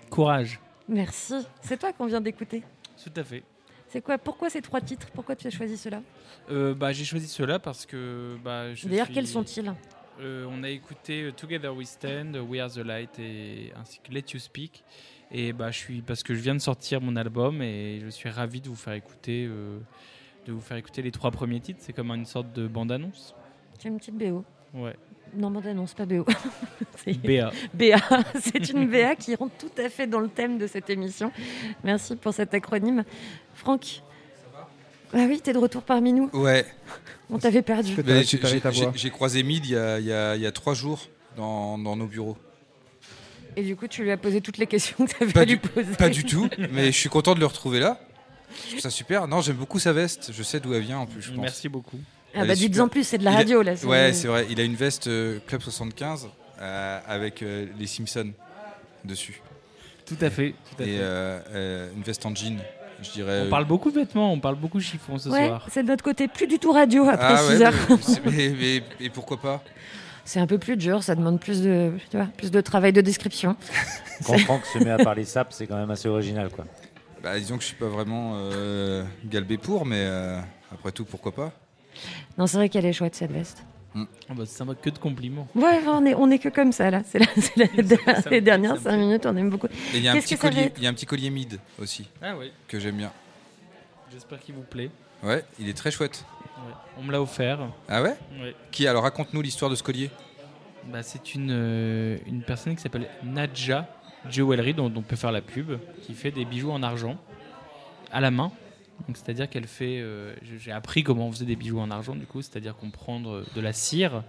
Courage. 0.08 0.58
Merci. 0.88 1.34
C'est 1.60 1.76
toi 1.78 1.92
qu'on 1.92 2.06
vient 2.06 2.22
d'écouter. 2.22 2.62
Tout 3.02 3.12
à 3.14 3.22
fait. 3.22 3.42
C'est 3.90 4.00
quoi 4.00 4.16
Pourquoi 4.16 4.48
ces 4.48 4.62
trois 4.62 4.80
titres? 4.80 5.08
Pourquoi 5.12 5.36
tu 5.36 5.46
as 5.46 5.50
choisi 5.50 5.76
cela? 5.76 6.00
Euh, 6.50 6.72
bah, 6.74 6.92
j'ai 6.92 7.04
choisi 7.04 7.28
cela 7.28 7.58
parce 7.58 7.84
que. 7.84 8.38
Bah, 8.42 8.68
D'ailleurs, 8.84 9.04
suis- 9.04 9.14
quels 9.14 9.26
sont-ils? 9.26 9.70
Euh, 10.20 10.46
On 10.50 10.62
a 10.64 10.70
écouté 10.70 11.30
Together 11.36 11.74
We 11.76 11.86
Stand, 11.86 12.36
We 12.48 12.58
Are 12.62 12.70
the 12.72 12.78
Light 12.78 13.18
et 13.18 13.70
ainsi 13.78 14.00
que 14.02 14.10
Let 14.12 14.24
You 14.32 14.38
Speak. 14.40 14.82
Et 15.30 15.52
bah, 15.52 15.70
je 15.70 15.76
suis 15.78 16.00
parce 16.02 16.22
que 16.22 16.34
je 16.34 16.40
viens 16.40 16.54
de 16.54 16.60
sortir 16.60 17.00
mon 17.00 17.14
album 17.16 17.60
et 17.62 18.00
je 18.02 18.08
suis 18.08 18.28
ravi 18.30 18.60
de 18.60 18.68
vous 18.68 18.74
faire 18.76 18.94
écouter, 18.94 19.46
euh, 19.46 19.78
de 20.46 20.52
vous 20.52 20.60
faire 20.60 20.76
écouter 20.78 21.02
les 21.02 21.10
trois 21.10 21.30
premiers 21.30 21.60
titres. 21.60 21.80
C'est 21.82 21.92
comme 21.92 22.10
une 22.12 22.24
sorte 22.24 22.52
de 22.54 22.66
bande-annonce. 22.66 23.34
Tu 23.78 23.86
as 23.88 23.90
une 23.90 23.98
petite 23.98 24.16
BO. 24.16 24.44
Ouais. 24.74 24.96
Non, 25.36 25.52
c'est 25.86 25.96
pas 25.96 26.06
BO. 26.06 26.24
C'est- 26.96 27.18
BA. 27.18 27.52
BA, 27.74 27.98
c'est 28.40 28.70
une 28.70 28.88
BA 28.88 29.14
qui 29.16 29.34
rentre 29.34 29.54
tout 29.58 29.70
à 29.82 29.90
fait 29.90 30.06
dans 30.06 30.20
le 30.20 30.28
thème 30.28 30.56
de 30.56 30.66
cette 30.66 30.88
émission. 30.88 31.30
Merci 31.84 32.16
pour 32.16 32.32
cet 32.32 32.54
acronyme. 32.54 33.04
Franck 33.54 34.02
Ah 35.12 35.26
oui, 35.28 35.40
t'es 35.42 35.52
de 35.52 35.58
retour 35.58 35.82
parmi 35.82 36.14
nous. 36.14 36.30
Ouais, 36.32 36.64
On 37.28 37.38
t'avait 37.38 37.60
perdu. 37.60 37.94
J'ai 38.94 39.10
croisé 39.10 39.42
Mid 39.42 39.66
il 39.66 39.72
y 39.72 39.76
a, 39.76 39.98
il 40.00 40.06
y 40.06 40.12
a- 40.12 40.36
il 40.36 40.40
y 40.42 40.46
a 40.46 40.52
trois 40.52 40.72
jours 40.72 41.00
dans, 41.36 41.76
dans 41.76 41.94
nos 41.96 42.06
bureaux. 42.06 42.38
Et 43.58 43.62
du 43.64 43.74
coup, 43.74 43.88
tu 43.88 44.04
lui 44.04 44.12
as 44.12 44.16
posé 44.16 44.40
toutes 44.40 44.58
les 44.58 44.66
questions 44.68 45.04
que 45.04 45.10
tu 45.10 45.22
avais 45.22 45.32
Pas 45.32 45.40
à 45.40 45.44
lui 45.44 45.54
du- 45.56 45.58
poser. 45.68 45.92
Pas 45.96 46.08
du 46.08 46.22
tout, 46.24 46.48
mais 46.70 46.86
je 46.92 46.96
suis 46.98 47.08
content 47.08 47.34
de 47.34 47.40
le 47.40 47.46
retrouver 47.46 47.80
là. 47.80 47.98
Je 48.64 48.68
trouve 48.70 48.80
ça 48.80 48.90
super. 48.90 49.26
Non, 49.26 49.40
j'aime 49.40 49.56
beaucoup 49.56 49.78
sa 49.80 49.92
veste. 49.92 50.30
Je 50.32 50.42
sais 50.44 50.60
d'où 50.60 50.74
elle 50.74 50.82
vient 50.82 50.98
en 50.98 51.06
plus, 51.06 51.22
je 51.22 51.30
pense. 51.30 51.40
Merci 51.40 51.68
beaucoup. 51.68 51.98
Ah 52.34 52.44
bah 52.44 52.54
dites-en 52.54 52.84
super. 52.84 52.88
plus, 52.90 53.04
c'est 53.04 53.18
de 53.18 53.24
la 53.24 53.32
a- 53.32 53.36
radio 53.36 53.62
là. 53.62 53.74
Ouais, 53.84 54.12
c'est 54.12 54.28
vrai. 54.28 54.46
Il 54.50 54.60
a 54.60 54.62
une 54.62 54.76
veste 54.76 55.08
euh, 55.08 55.38
Club 55.46 55.60
75 55.60 56.28
euh, 56.60 57.00
avec 57.08 57.42
euh, 57.42 57.66
les 57.78 57.86
Simpsons 57.88 58.32
dessus. 59.04 59.40
Tout 60.06 60.16
à 60.20 60.30
fait. 60.30 60.54
tout 60.76 60.82
à 60.82 60.86
Et 60.86 60.90
fait. 60.90 60.98
euh, 61.00 61.40
euh, 61.50 61.88
une 61.96 62.02
veste 62.02 62.24
en 62.26 62.34
jean, 62.34 62.58
je 63.02 63.10
dirais. 63.10 63.42
on 63.46 63.50
parle 63.50 63.64
beaucoup 63.66 63.90
vêtements, 63.90 64.32
on 64.32 64.38
parle 64.40 64.56
beaucoup 64.56 64.78
chiffon 64.80 65.18
ce 65.18 65.28
Ouais, 65.30 65.46
soir. 65.48 65.66
c'est 65.70 65.82
de 65.82 65.88
notre 65.88 66.04
côté 66.04 66.28
plus 66.28 66.46
du 66.46 66.58
tout 66.58 66.70
radio 66.72 67.04
après 67.08 67.26
Ah 67.34 67.38
6 67.38 67.56
ouais, 67.56 67.62
heures. 67.62 67.74
mais, 67.90 67.96
c'est- 68.02 68.24
mais- 68.24 68.54
mais- 68.58 69.04
et 69.04 69.10
pourquoi 69.10 69.38
pas? 69.40 69.62
C'est 70.28 70.40
un 70.40 70.46
peu 70.46 70.58
plus 70.58 70.76
dur, 70.76 71.02
ça 71.02 71.14
demande 71.14 71.40
plus 71.40 71.62
de, 71.62 71.90
tu 72.10 72.18
vois, 72.18 72.26
plus 72.26 72.50
de 72.50 72.60
travail 72.60 72.92
de 72.92 73.00
description. 73.00 73.56
Quand 74.26 74.36
Franck 74.36 74.66
se 74.66 74.76
met 74.76 74.90
à 74.90 74.98
parler 74.98 75.24
sap, 75.24 75.54
c'est 75.54 75.66
quand 75.66 75.76
même 75.78 75.90
assez 75.90 76.06
original. 76.06 76.50
Quoi. 76.50 76.66
bah, 77.22 77.38
Disons 77.38 77.56
que 77.56 77.62
je 77.62 77.68
suis 77.68 77.76
pas 77.76 77.88
vraiment 77.88 78.32
euh, 78.36 79.04
galbé 79.24 79.56
pour, 79.56 79.86
mais 79.86 80.02
euh, 80.06 80.38
après 80.70 80.92
tout, 80.92 81.06
pourquoi 81.06 81.32
pas? 81.34 81.52
Non, 82.36 82.46
c'est 82.46 82.58
vrai 82.58 82.68
qu'elle 82.68 82.84
est 82.84 82.92
chouette 82.92 83.14
cette 83.14 83.32
veste. 83.32 83.64
Ah 83.96 84.00
bah, 84.34 84.44
c'est 84.44 84.58
sympa 84.58 84.74
que 84.74 84.90
de 84.90 84.98
compliments. 84.98 85.48
Ouais, 85.54 85.80
on 85.86 86.04
est, 86.04 86.14
on 86.14 86.30
est 86.30 86.38
que 86.38 86.50
comme 86.50 86.72
ça 86.72 86.90
là. 86.90 87.00
C'est 87.06 87.20
les 87.74 87.82
dernières 87.82 88.22
ça 88.22 88.30
me 88.30 88.82
5 88.82 88.90
plaît. 88.90 88.96
minutes, 88.98 89.24
on 89.24 89.34
aime 89.34 89.48
beaucoup. 89.48 89.68
Et 89.94 89.96
il 89.96 90.02
y, 90.02 90.08
a 90.08 90.12
un 90.12 90.16
petit 90.20 90.34
que 90.34 90.40
ça 90.42 90.48
va 90.48 90.54
collier- 90.54 90.66
être 90.66 90.76
il 90.76 90.84
y 90.84 90.86
a 90.86 90.90
un 90.90 90.92
petit 90.92 91.06
collier 91.06 91.30
mid 91.30 91.58
aussi 91.80 92.06
Ah 92.20 92.34
que 92.68 92.78
j'aime 92.78 92.96
bien. 92.96 93.10
J'espère 94.12 94.40
qu'il 94.40 94.54
vous 94.56 94.60
plaît. 94.60 94.90
Ouais, 95.22 95.44
il 95.58 95.68
est 95.68 95.76
très 95.76 95.90
chouette. 95.90 96.24
Ouais. 96.58 96.72
On 96.98 97.02
me 97.02 97.12
l'a 97.12 97.20
offert. 97.20 97.60
Ah 97.88 98.02
ouais 98.02 98.16
Ouais. 98.40 98.54
Qui 98.70 98.86
Alors 98.86 99.02
raconte-nous 99.02 99.42
l'histoire 99.42 99.70
de 99.70 99.76
ce 99.76 99.82
collier. 99.82 100.10
Bah, 100.92 101.02
c'est 101.02 101.34
une, 101.34 101.50
euh, 101.50 102.18
une 102.26 102.42
personne 102.42 102.74
qui 102.76 102.82
s'appelle 102.82 103.08
Nadja 103.24 103.88
Jewelry, 104.28 104.74
dont, 104.74 104.88
dont 104.88 105.00
on 105.00 105.02
peut 105.02 105.16
faire 105.16 105.32
la 105.32 105.40
pub, 105.42 105.72
qui 106.02 106.14
fait 106.14 106.30
des 106.30 106.44
bijoux 106.44 106.70
en 106.70 106.82
argent 106.82 107.16
à 108.10 108.20
la 108.20 108.30
main. 108.30 108.50
Donc, 109.06 109.16
c'est-à-dire 109.16 109.48
qu'elle 109.48 109.66
fait. 109.66 109.98
euh, 110.00 110.34
j'ai- 110.58 110.72
appris 110.72 111.02
comment 111.04 111.26
on 111.28 111.32
faisait 111.32 111.44
des 111.44 111.56
bijoux 111.56 111.78
en 111.78 111.90
argent, 111.90 112.14
du 112.16 112.26
coup, 112.26 112.42
c'est-à-dire 112.42 112.74
qu'on 112.76 112.90
prend 112.90 113.20
de, 113.20 113.44
la 113.60 113.72
cire, 113.72 114.24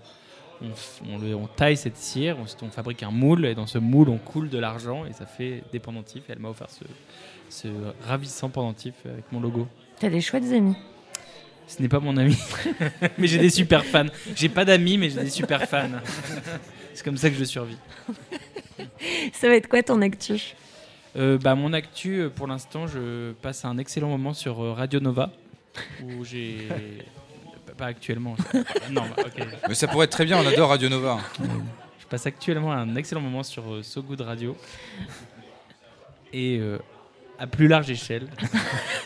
on, 0.61 0.67
on 1.11 1.17
le- 1.17 1.33
on 1.35 1.47
taille 1.47 1.75
cette 1.77 1.97
cire, 1.97 2.37
ensuite 2.39 2.61
on 2.61 2.69
fabrique 2.69 3.01
un 3.03 3.09
moule, 3.11 3.45
et 3.45 3.55
dans 3.55 3.65
ce 3.65 3.77
moule, 3.79 4.09
on 4.09 4.17
coule 4.17 4.49
de 4.49 4.59
l'argent, 4.59 5.05
et 5.05 5.13
ça 5.13 5.25
fait 5.25 5.63
des 5.71 5.79
pendentifs. 5.79 6.29
Et 6.29 6.33
elle 6.33 6.39
m'a 6.39 6.49
offert 6.49 6.69
ce, 6.69 6.83
ce 7.49 7.67
ravissant 8.05 8.49
pendentif 8.49 8.93
avec 9.05 9.31
mon 9.31 9.39
logo. 9.39 9.67
T'as 9.99 10.09
des 10.09 10.21
chouettes 10.21 10.51
amis. 10.53 10.75
Ce 11.67 11.81
n'est 11.81 11.89
pas 11.89 11.99
mon 11.99 12.17
ami, 12.17 12.35
mais 13.17 13.27
j'ai 13.27 13.37
des 13.37 13.49
super 13.51 13.85
fans. 13.85 14.07
J'ai 14.35 14.49
pas 14.49 14.65
d'amis, 14.65 14.97
mais 14.97 15.09
j'ai 15.09 15.21
des 15.21 15.29
super 15.29 15.67
fans. 15.69 15.89
C'est 16.93 17.03
comme 17.03 17.17
ça 17.17 17.29
que 17.29 17.35
je 17.35 17.43
survis. 17.43 17.77
Ça 19.33 19.47
va 19.47 19.55
être 19.55 19.67
quoi 19.67 19.83
ton 19.83 20.01
actu? 20.01 20.55
Euh, 21.15 21.37
bah, 21.37 21.55
mon 21.55 21.73
actu, 21.73 22.21
euh, 22.21 22.29
pour 22.29 22.47
l'instant, 22.47 22.87
je 22.87 23.33
passe 23.33 23.65
un 23.65 23.77
excellent 23.77 24.09
moment 24.09 24.33
sur 24.33 24.63
euh, 24.63 24.73
Radio 24.73 24.99
Nova, 24.99 25.31
où 26.03 26.23
j'ai... 26.25 26.67
Pas- 27.77 27.85
actuellement. 27.85 28.35
non, 28.91 29.03
bah, 29.15 29.23
ok. 29.27 29.47
Mais 29.69 29.73
ça 29.75 29.87
pourrait 29.87 30.05
être 30.05 30.11
très 30.11 30.25
bien, 30.25 30.37
on 30.37 30.45
adore 30.45 30.69
Radio 30.69 30.89
Nova. 30.89 31.19
Je 31.99 32.05
passe 32.07 32.25
actuellement 32.25 32.73
un 32.73 32.95
excellent 32.97 33.21
moment 33.21 33.43
sur 33.43 33.71
euh, 33.71 33.83
So 33.83 34.01
Good 34.01 34.19
Radio. 34.21 34.57
Et 36.33 36.57
euh, 36.59 36.77
à 37.39 37.47
plus 37.47 37.69
large 37.69 37.89
échelle, 37.89 38.27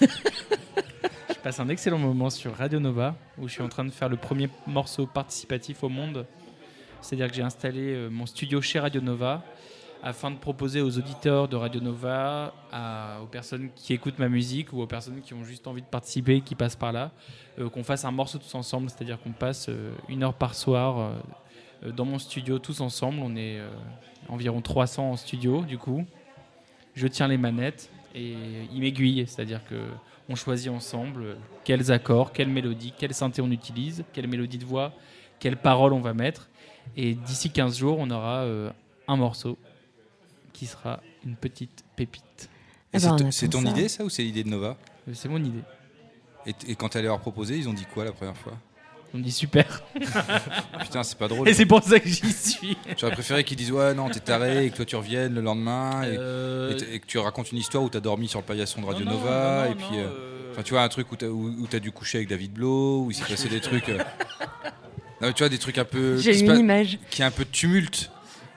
je 0.01 1.39
passe 1.43 1.59
un 1.59 1.69
excellent 1.69 1.99
moment 1.99 2.31
sur 2.31 2.55
Radio 2.55 2.79
Nova, 2.79 3.15
où 3.37 3.47
je 3.47 3.53
suis 3.53 3.61
en 3.61 3.69
train 3.69 3.85
de 3.85 3.91
faire 3.91 4.09
le 4.09 4.17
premier 4.17 4.49
morceau 4.65 5.05
participatif 5.05 5.83
au 5.83 5.89
monde. 5.89 6.25
C'est-à-dire 6.99 7.27
que 7.27 7.35
j'ai 7.35 7.43
installé 7.43 7.93
euh, 7.93 8.09
mon 8.09 8.25
studio 8.25 8.59
chez 8.59 8.79
Radio 8.79 9.01
Nova 9.01 9.43
afin 10.01 10.31
de 10.31 10.37
proposer 10.37 10.81
aux 10.81 10.97
auditeurs 10.97 11.47
de 11.47 11.55
Radio 11.55 11.79
Nova, 11.79 12.53
aux 13.21 13.27
personnes 13.27 13.69
qui 13.75 13.93
écoutent 13.93 14.19
ma 14.19 14.27
musique 14.27 14.73
ou 14.73 14.81
aux 14.81 14.87
personnes 14.87 15.21
qui 15.21 15.33
ont 15.33 15.43
juste 15.43 15.65
envie 15.67 15.81
de 15.81 15.87
participer, 15.87 16.41
qui 16.41 16.55
passent 16.55 16.75
par 16.75 16.91
là, 16.91 17.11
euh, 17.59 17.69
qu'on 17.69 17.83
fasse 17.83 18.03
un 18.03 18.11
morceau 18.11 18.39
tous 18.39 18.55
ensemble. 18.55 18.89
C'est-à-dire 18.89 19.21
qu'on 19.21 19.31
passe 19.31 19.67
euh, 19.69 19.93
une 20.09 20.23
heure 20.23 20.33
par 20.33 20.55
soir 20.55 21.13
dans 21.85 22.05
mon 22.05 22.17
studio 22.17 22.57
tous 22.57 22.81
ensemble. 22.81 23.19
On 23.21 23.35
est 23.35 23.61
environ 24.27 24.59
300 24.59 25.11
en 25.11 25.17
studio 25.17 25.61
du 25.61 25.77
coup. 25.77 26.03
Je 26.95 27.07
tiens 27.07 27.27
les 27.27 27.37
manettes 27.37 27.89
et 28.15 28.35
il 28.73 28.79
m'aiguille, 28.79 29.25
c'est-à-dire 29.27 29.61
que 29.65 29.75
on 30.29 30.35
choisit 30.35 30.69
ensemble 30.69 31.37
quels 31.65 31.91
accords, 31.91 32.31
quelle 32.31 32.47
mélodie, 32.47 32.93
quelle 32.97 33.13
synthé 33.13 33.41
on 33.41 33.51
utilise, 33.51 34.03
quelle 34.13 34.27
mélodie 34.27 34.57
de 34.57 34.65
voix, 34.65 34.93
quelles 35.39 35.57
paroles 35.57 35.91
on 35.93 35.99
va 35.99 36.13
mettre. 36.13 36.49
Et 36.95 37.13
d'ici 37.13 37.49
15 37.51 37.77
jours, 37.77 37.97
on 37.99 38.09
aura 38.09 38.41
euh, 38.43 38.69
un 39.07 39.15
morceau 39.17 39.57
qui 40.53 40.65
sera 40.65 41.01
une 41.25 41.35
petite 41.35 41.83
pépite. 41.95 42.49
Eh 42.93 42.97
Et 42.97 42.99
ben, 42.99 43.31
c'est 43.31 43.47
on 43.47 43.49
ton- 43.49 43.61
ça. 43.65 43.69
idée 43.71 43.89
ça 43.89 44.03
ou 44.05 44.09
c'est 44.09 44.23
l'idée 44.23 44.43
de 44.43 44.49
Nova? 44.49 44.77
Euh, 45.09 45.13
C'est 45.13 45.27
mon 45.29 45.43
idée. 45.43 45.63
et, 46.45 46.53
et 46.67 46.75
quand 46.75 46.95
elle 46.95 47.05
leur 47.05 47.19
proposé, 47.19 47.57
ils 47.57 47.67
ont 47.67 47.73
dit 47.73 47.85
quoi 47.93 48.05
la 48.05 48.11
première 48.11 48.37
fois? 48.37 48.53
On 49.13 49.19
me 49.19 49.23
dit 49.23 49.31
super. 49.31 49.81
Putain, 50.79 51.03
c'est 51.03 51.17
pas 51.17 51.27
drôle. 51.27 51.47
Et 51.47 51.53
c'est 51.53 51.65
pour 51.67 51.83
ça 51.83 51.99
que 51.99 52.07
j'y 52.09 52.31
suis. 52.33 52.77
J'aurais 52.97 53.13
préféré 53.13 53.43
qu'ils 53.43 53.57
disent 53.57 53.71
ouais 53.71 53.93
non 53.93 54.09
t'es 54.09 54.19
taré 54.19 54.65
et 54.65 54.69
que 54.71 54.77
toi 54.77 54.85
tu 54.85 54.95
reviennes 54.95 55.35
le 55.35 55.41
lendemain 55.41 56.03
et, 56.03 56.15
Euh, 56.17 56.71
et 56.71 56.77
t- 56.77 56.93
et 56.95 56.99
que 56.99 57.05
tu 57.05 57.17
racontes 57.19 57.51
une 57.51 57.59
histoire 57.59 57.83
où 57.83 57.89
t'as 57.89 57.99
dormi 57.99 58.27
sur 58.27 58.39
le 58.39 58.45
paillasson 58.45 58.81
de 58.81 58.85
Radio 58.87 59.05
non, 59.05 59.11
Nova 59.11 59.65
non, 59.65 59.71
et 59.71 59.75
puis 59.75 59.85
non, 59.97 60.03
euh, 60.03 60.07
euh, 60.07 60.51
enfin 60.51 60.63
tu 60.63 60.73
vois 60.73 60.81
un 60.81 60.89
truc 60.89 61.11
où 61.11 61.15
t'as 61.15 61.27
où, 61.27 61.47
où 61.59 61.67
t'as 61.67 61.79
dû 61.79 61.91
coucher 61.91 62.17
avec 62.19 62.29
David 62.29 62.53
Blo 62.53 63.03
où 63.05 63.11
il 63.11 63.13
s'est 63.15 63.25
passé 63.25 63.49
des 63.49 63.61
trucs 63.61 63.89
euh, 63.89 63.97
non, 65.21 65.27
mais 65.27 65.33
tu 65.33 65.43
vois 65.43 65.49
des 65.49 65.59
trucs 65.59 65.77
un 65.77 65.85
peu 65.85 66.17
J'ai 66.17 66.39
une 66.39 66.57
image. 66.57 66.97
qui 67.11 67.21
est 67.21 67.25
un 67.25 67.31
peu 67.31 67.45
de 67.45 67.49
tumulte 67.51 68.09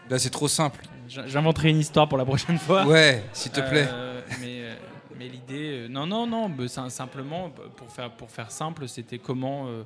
là 0.09 0.19
c'est 0.19 0.31
trop 0.31 0.49
simple 0.49 0.81
J'in- 1.09 1.27
J'inventerai 1.27 1.69
une 1.71 1.79
histoire 1.81 2.09
pour 2.09 2.17
la 2.19 2.25
prochaine 2.25 2.59
fois. 2.59 2.87
ouais 2.87 3.23
s'il 3.35 3.53
te 3.53 3.61
plaît 3.61 3.87
Euh, 3.91 4.21
mais 4.41 4.61
euh, 4.63 4.75
mais 5.19 5.29
l'idée, 5.29 5.85
euh, 5.85 5.89
non, 5.89 6.07
non, 6.07 6.27
non, 6.27 6.49
bah, 6.51 6.69
sim- 6.69 6.91
simplement 6.91 7.49
pour 7.77 7.91
faire, 7.91 8.11
pour 8.11 8.31
faire 8.31 8.51
simple, 8.51 8.87
c'était 8.87 9.17
comment, 9.19 9.67
euh, 9.67 9.83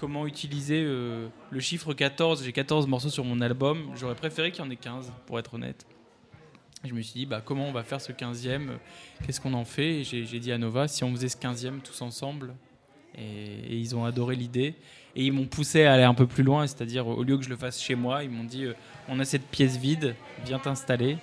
comment 0.00 0.26
utiliser 0.26 0.82
euh, 0.82 1.28
le 1.50 1.60
chiffre 1.60 1.92
14. 1.92 2.42
J'ai 2.42 2.52
14 2.52 2.86
morceaux 2.86 3.10
sur 3.10 3.24
mon 3.24 3.40
album. 3.42 3.92
J'aurais 3.94 4.14
préféré 4.14 4.50
qu'il 4.50 4.64
y 4.64 4.66
en 4.66 4.70
ait 4.70 4.76
15, 4.76 5.12
pour 5.26 5.38
être 5.38 5.54
honnête. 5.54 5.86
Et 6.84 6.88
je 6.88 6.94
me 6.94 7.02
suis 7.02 7.12
dit, 7.12 7.26
bah, 7.26 7.42
comment 7.44 7.68
on 7.68 7.72
va 7.72 7.82
faire 7.82 8.00
ce 8.00 8.10
15e 8.10 8.70
euh, 8.70 8.76
Qu'est-ce 9.24 9.40
qu'on 9.40 9.52
en 9.52 9.66
fait? 9.66 10.02
J'ai 10.02 10.24
j'ai 10.24 10.40
dit 10.40 10.50
à 10.50 10.58
Nova, 10.58 10.88
si 10.88 11.04
on 11.04 11.10
faisait 11.12 11.28
ce 11.28 11.36
15e 11.36 11.80
tous 11.82 12.00
ensemble. 12.00 12.54
Et, 13.18 13.22
et 13.22 13.76
ils 13.76 13.94
ont 13.94 14.04
adoré 14.06 14.34
l'idée. 14.36 14.74
Et 15.14 15.26
ils 15.26 15.32
m'ont 15.32 15.46
poussé 15.46 15.84
à 15.84 15.92
aller 15.92 16.04
un 16.04 16.14
peu 16.14 16.26
plus 16.26 16.44
loin, 16.44 16.66
c'est-à-dire 16.66 17.06
au 17.06 17.22
lieu 17.22 17.36
que 17.36 17.44
je 17.44 17.50
le 17.50 17.56
fasse 17.56 17.82
chez 17.82 17.96
moi, 17.96 18.24
ils 18.24 18.30
m'ont 18.30 18.44
dit, 18.44 18.64
euh, 18.64 18.74
on 19.08 19.20
a 19.20 19.24
cette 19.24 19.46
pièce 19.46 19.76
vide, 19.76 20.14
viens 20.46 20.58
t'installer. 20.58 21.18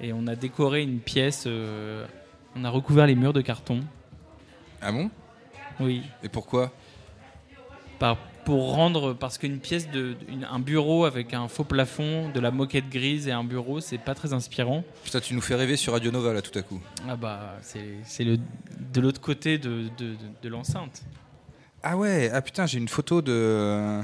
Et 0.00 0.12
on 0.12 0.26
a 0.26 0.36
décoré 0.36 0.82
une 0.82 0.98
pièce, 1.00 1.44
euh, 1.46 2.06
on 2.54 2.64
a 2.64 2.70
recouvert 2.70 3.06
les 3.06 3.14
murs 3.14 3.32
de 3.32 3.40
carton. 3.40 3.80
ah 4.82 4.92
bon? 4.92 5.10
Oui. 5.80 6.02
et 6.24 6.28
pourquoi? 6.28 6.72
Par, 7.98 8.16
pour 8.44 8.72
rendre, 8.74 9.12
parce 9.12 9.36
qu'une 9.38 9.58
pièce, 9.58 9.90
de, 9.90 10.16
une- 10.28 10.44
un 10.50 10.58
bureau 10.60 11.04
avec 11.04 11.34
un 11.34 11.48
faux 11.48 11.64
plafond, 11.64 12.28
de 12.30 12.40
la 12.40 12.50
moquette 12.50 12.88
grise 12.88 13.26
et 13.28 13.32
un 13.32 13.44
bureau, 13.44 13.80
c'est 13.80 13.98
pas 13.98 14.14
très 14.14 14.32
inspirant. 14.32 14.84
putain 15.04 15.20
tu 15.20 15.34
nous 15.34 15.40
fais 15.40 15.54
rêver 15.56 15.76
sur 15.76 15.92
Radio 15.92 16.10
Nova 16.10 16.32
là 16.32 16.40
tout 16.42 16.56
à 16.58 16.62
coup 16.62 16.80
Ah 17.08 17.16
bah, 17.16 17.56
c'est 17.62 17.96
c'est 18.04 18.24
le, 18.24 18.38
de 18.92 19.00
l'autre 19.00 19.20
côté 19.20 19.58
de, 19.58 19.84
de, 19.98 20.10
de- 20.12 20.16
de 20.42 20.48
l'enceinte. 20.48 21.02
ah 21.82 21.96
ouais 21.96 22.30
ah 22.32 22.40
putain 22.40 22.66
j'ai 22.66 22.78
une 22.78 22.88
photo 22.88 23.20
de 23.20 24.00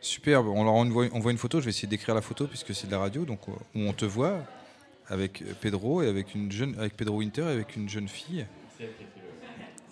superbe 0.00 0.46
on 0.46 0.62
leur 0.64 0.74
envoie 0.74 1.06
on 1.12 1.18
voit 1.20 1.32
une 1.32 1.38
photo 1.38 1.58
je 1.60 1.64
vais 1.64 1.70
essayer 1.70 1.88
d'écrire 1.88 2.14
la 2.14 2.22
photo 2.22 2.46
puisque 2.46 2.72
c'est 2.74 2.86
de 2.86 2.92
la 2.92 2.98
radio 3.00 3.24
donc 3.24 3.48
où 3.48 3.52
on 3.74 3.92
te 3.92 4.04
voit 4.04 4.38
avec 5.08 5.42
Pedro 5.60 6.02
et 6.02 6.08
avec 6.08 6.34
une 6.36 6.52
jeune 6.52 6.76
avec 6.78 6.96
Pedro 6.96 7.16
Winter 7.18 7.42
et 7.42 7.52
avec 7.52 7.74
une 7.76 7.88
jeune 7.88 8.06
fille 8.08 8.46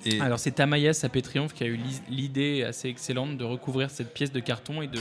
et 0.04 0.20
Alors 0.20 0.38
c'est 0.38 0.52
Tamaya 0.52 0.92
Sapé-Triomphe 0.92 1.54
qui 1.54 1.64
a 1.64 1.66
eu 1.66 1.76
l'i- 1.76 2.00
l'idée 2.08 2.62
assez 2.64 2.88
excellente 2.88 3.36
de 3.38 3.44
recouvrir 3.44 3.90
cette 3.90 4.12
pièce 4.14 4.30
de 4.30 4.40
carton 4.40 4.82
et 4.82 4.86
de, 4.88 5.00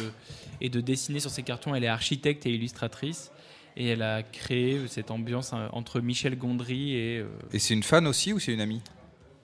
et 0.61 0.69
de 0.69 0.81
dessiner 0.81 1.19
sur 1.19 1.29
ces 1.29 1.43
cartons. 1.43 1.75
Elle 1.75 1.83
est 1.83 1.87
architecte 1.87 2.45
et 2.45 2.51
illustratrice. 2.51 3.31
Et 3.77 3.87
elle 3.87 4.03
a 4.03 4.23
créé 4.23 4.79
cette 4.87 5.11
ambiance 5.11 5.51
euh, 5.53 5.67
entre 5.73 5.99
Michel 5.99 6.37
Gondry 6.37 6.93
et... 6.93 7.19
euh, 7.19 7.27
Et 7.51 7.59
c'est 7.59 7.73
une 7.73 7.83
fan 7.83 8.07
aussi 8.07 8.31
ou 8.31 8.39
c'est 8.39 8.53
une 8.53 8.61
amie? 8.61 8.81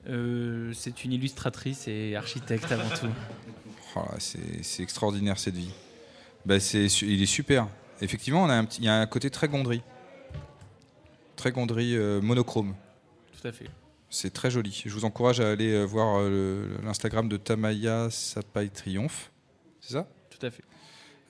Euh, 0.08 0.72
c'est 0.74 1.04
une 1.04 1.12
illustratrice 1.12 1.88
et 1.90 2.16
architecte 2.16 2.72
avant 2.72 2.90
tout. 2.90 3.08
Oh 3.98 4.06
c'est 4.20 4.64
c'est 4.64 4.84
extraordinaire 4.84 5.38
cette 5.38 5.56
vie. 5.58 5.70
Bah, 6.46 6.56
il 6.60 7.22
est 7.22 7.26
super. 7.26 7.68
Effectivement, 8.00 8.42
on 8.44 8.50
a 8.50 8.54
un 8.54 8.64
petit, 8.64 8.80
il 8.80 8.86
y 8.86 8.88
a 8.88 8.96
un 8.96 9.06
côté 9.06 9.30
très 9.30 9.50
gondry. 9.50 9.82
très 11.36 11.52
euh, 11.58 12.22
monochrome. 12.22 12.74
Tout 13.42 13.48
à 13.50 13.52
fait. 13.52 13.66
C'est 14.14 14.34
très 14.34 14.52
joli. 14.52 14.84
Je 14.86 14.94
vous 14.94 15.06
encourage 15.06 15.40
à 15.40 15.50
aller 15.50 15.72
euh, 15.74 15.84
voir 15.86 16.18
euh, 16.20 16.68
l'Instagram 16.84 17.30
de 17.30 17.38
Tamaya 17.38 18.10
Sapai 18.10 18.68
Triomphe. 18.70 19.32
C'est 19.80 19.94
ça? 19.94 20.06
Tout 20.30 20.46
à 20.46 20.52
fait. 20.52 20.64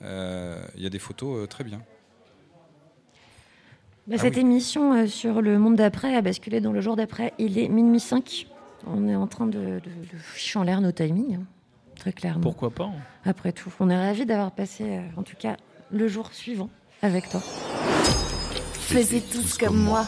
Euh, 0.01 0.59
Il 0.75 0.81
y 0.83 0.87
a 0.87 0.89
des 0.89 0.97
photos 0.99 1.43
euh, 1.43 1.47
très 1.47 1.63
bien. 1.63 1.79
Bah, 4.07 4.15
Ah 4.17 4.21
cette 4.21 4.33
oui. 4.35 4.41
émission 4.41 4.93
euh, 4.93 5.05
sur 5.05 5.43
le 5.43 5.59
monde 5.59 5.75
d'après 5.75 6.15
a 6.15 6.21
basculé 6.21 6.59
dans 6.59 6.71
le 6.71 6.81
jour 6.81 6.95
d'après. 6.95 7.33
Il 7.37 7.59
est 7.59 7.69
minuit 7.69 7.99
5. 7.99 8.47
On 8.87 9.07
est 9.07 9.15
en 9.15 9.27
train 9.27 9.45
de, 9.45 9.59
de, 9.59 9.79
de 9.79 10.17
ficher 10.33 10.57
en 10.57 10.63
l'air 10.63 10.81
nos 10.81 10.91
timings, 10.91 11.35
hein, 11.35 11.43
très 11.99 12.11
clairement. 12.13 12.41
Pourquoi 12.41 12.71
pas 12.71 12.85
hein. 12.85 12.95
Après 13.25 13.51
tout, 13.51 13.71
on 13.79 13.91
est 13.91 13.95
ravis 13.95 14.25
d'avoir 14.25 14.51
passé, 14.53 14.85
euh, 14.97 15.01
en 15.17 15.21
tout 15.21 15.35
cas, 15.37 15.55
le 15.91 16.07
jour 16.07 16.31
suivant 16.33 16.71
avec 17.03 17.29
toi. 17.29 17.41
Faisiez 18.73 19.21
tous 19.21 19.59
comme 19.59 19.77
moi. 19.77 20.07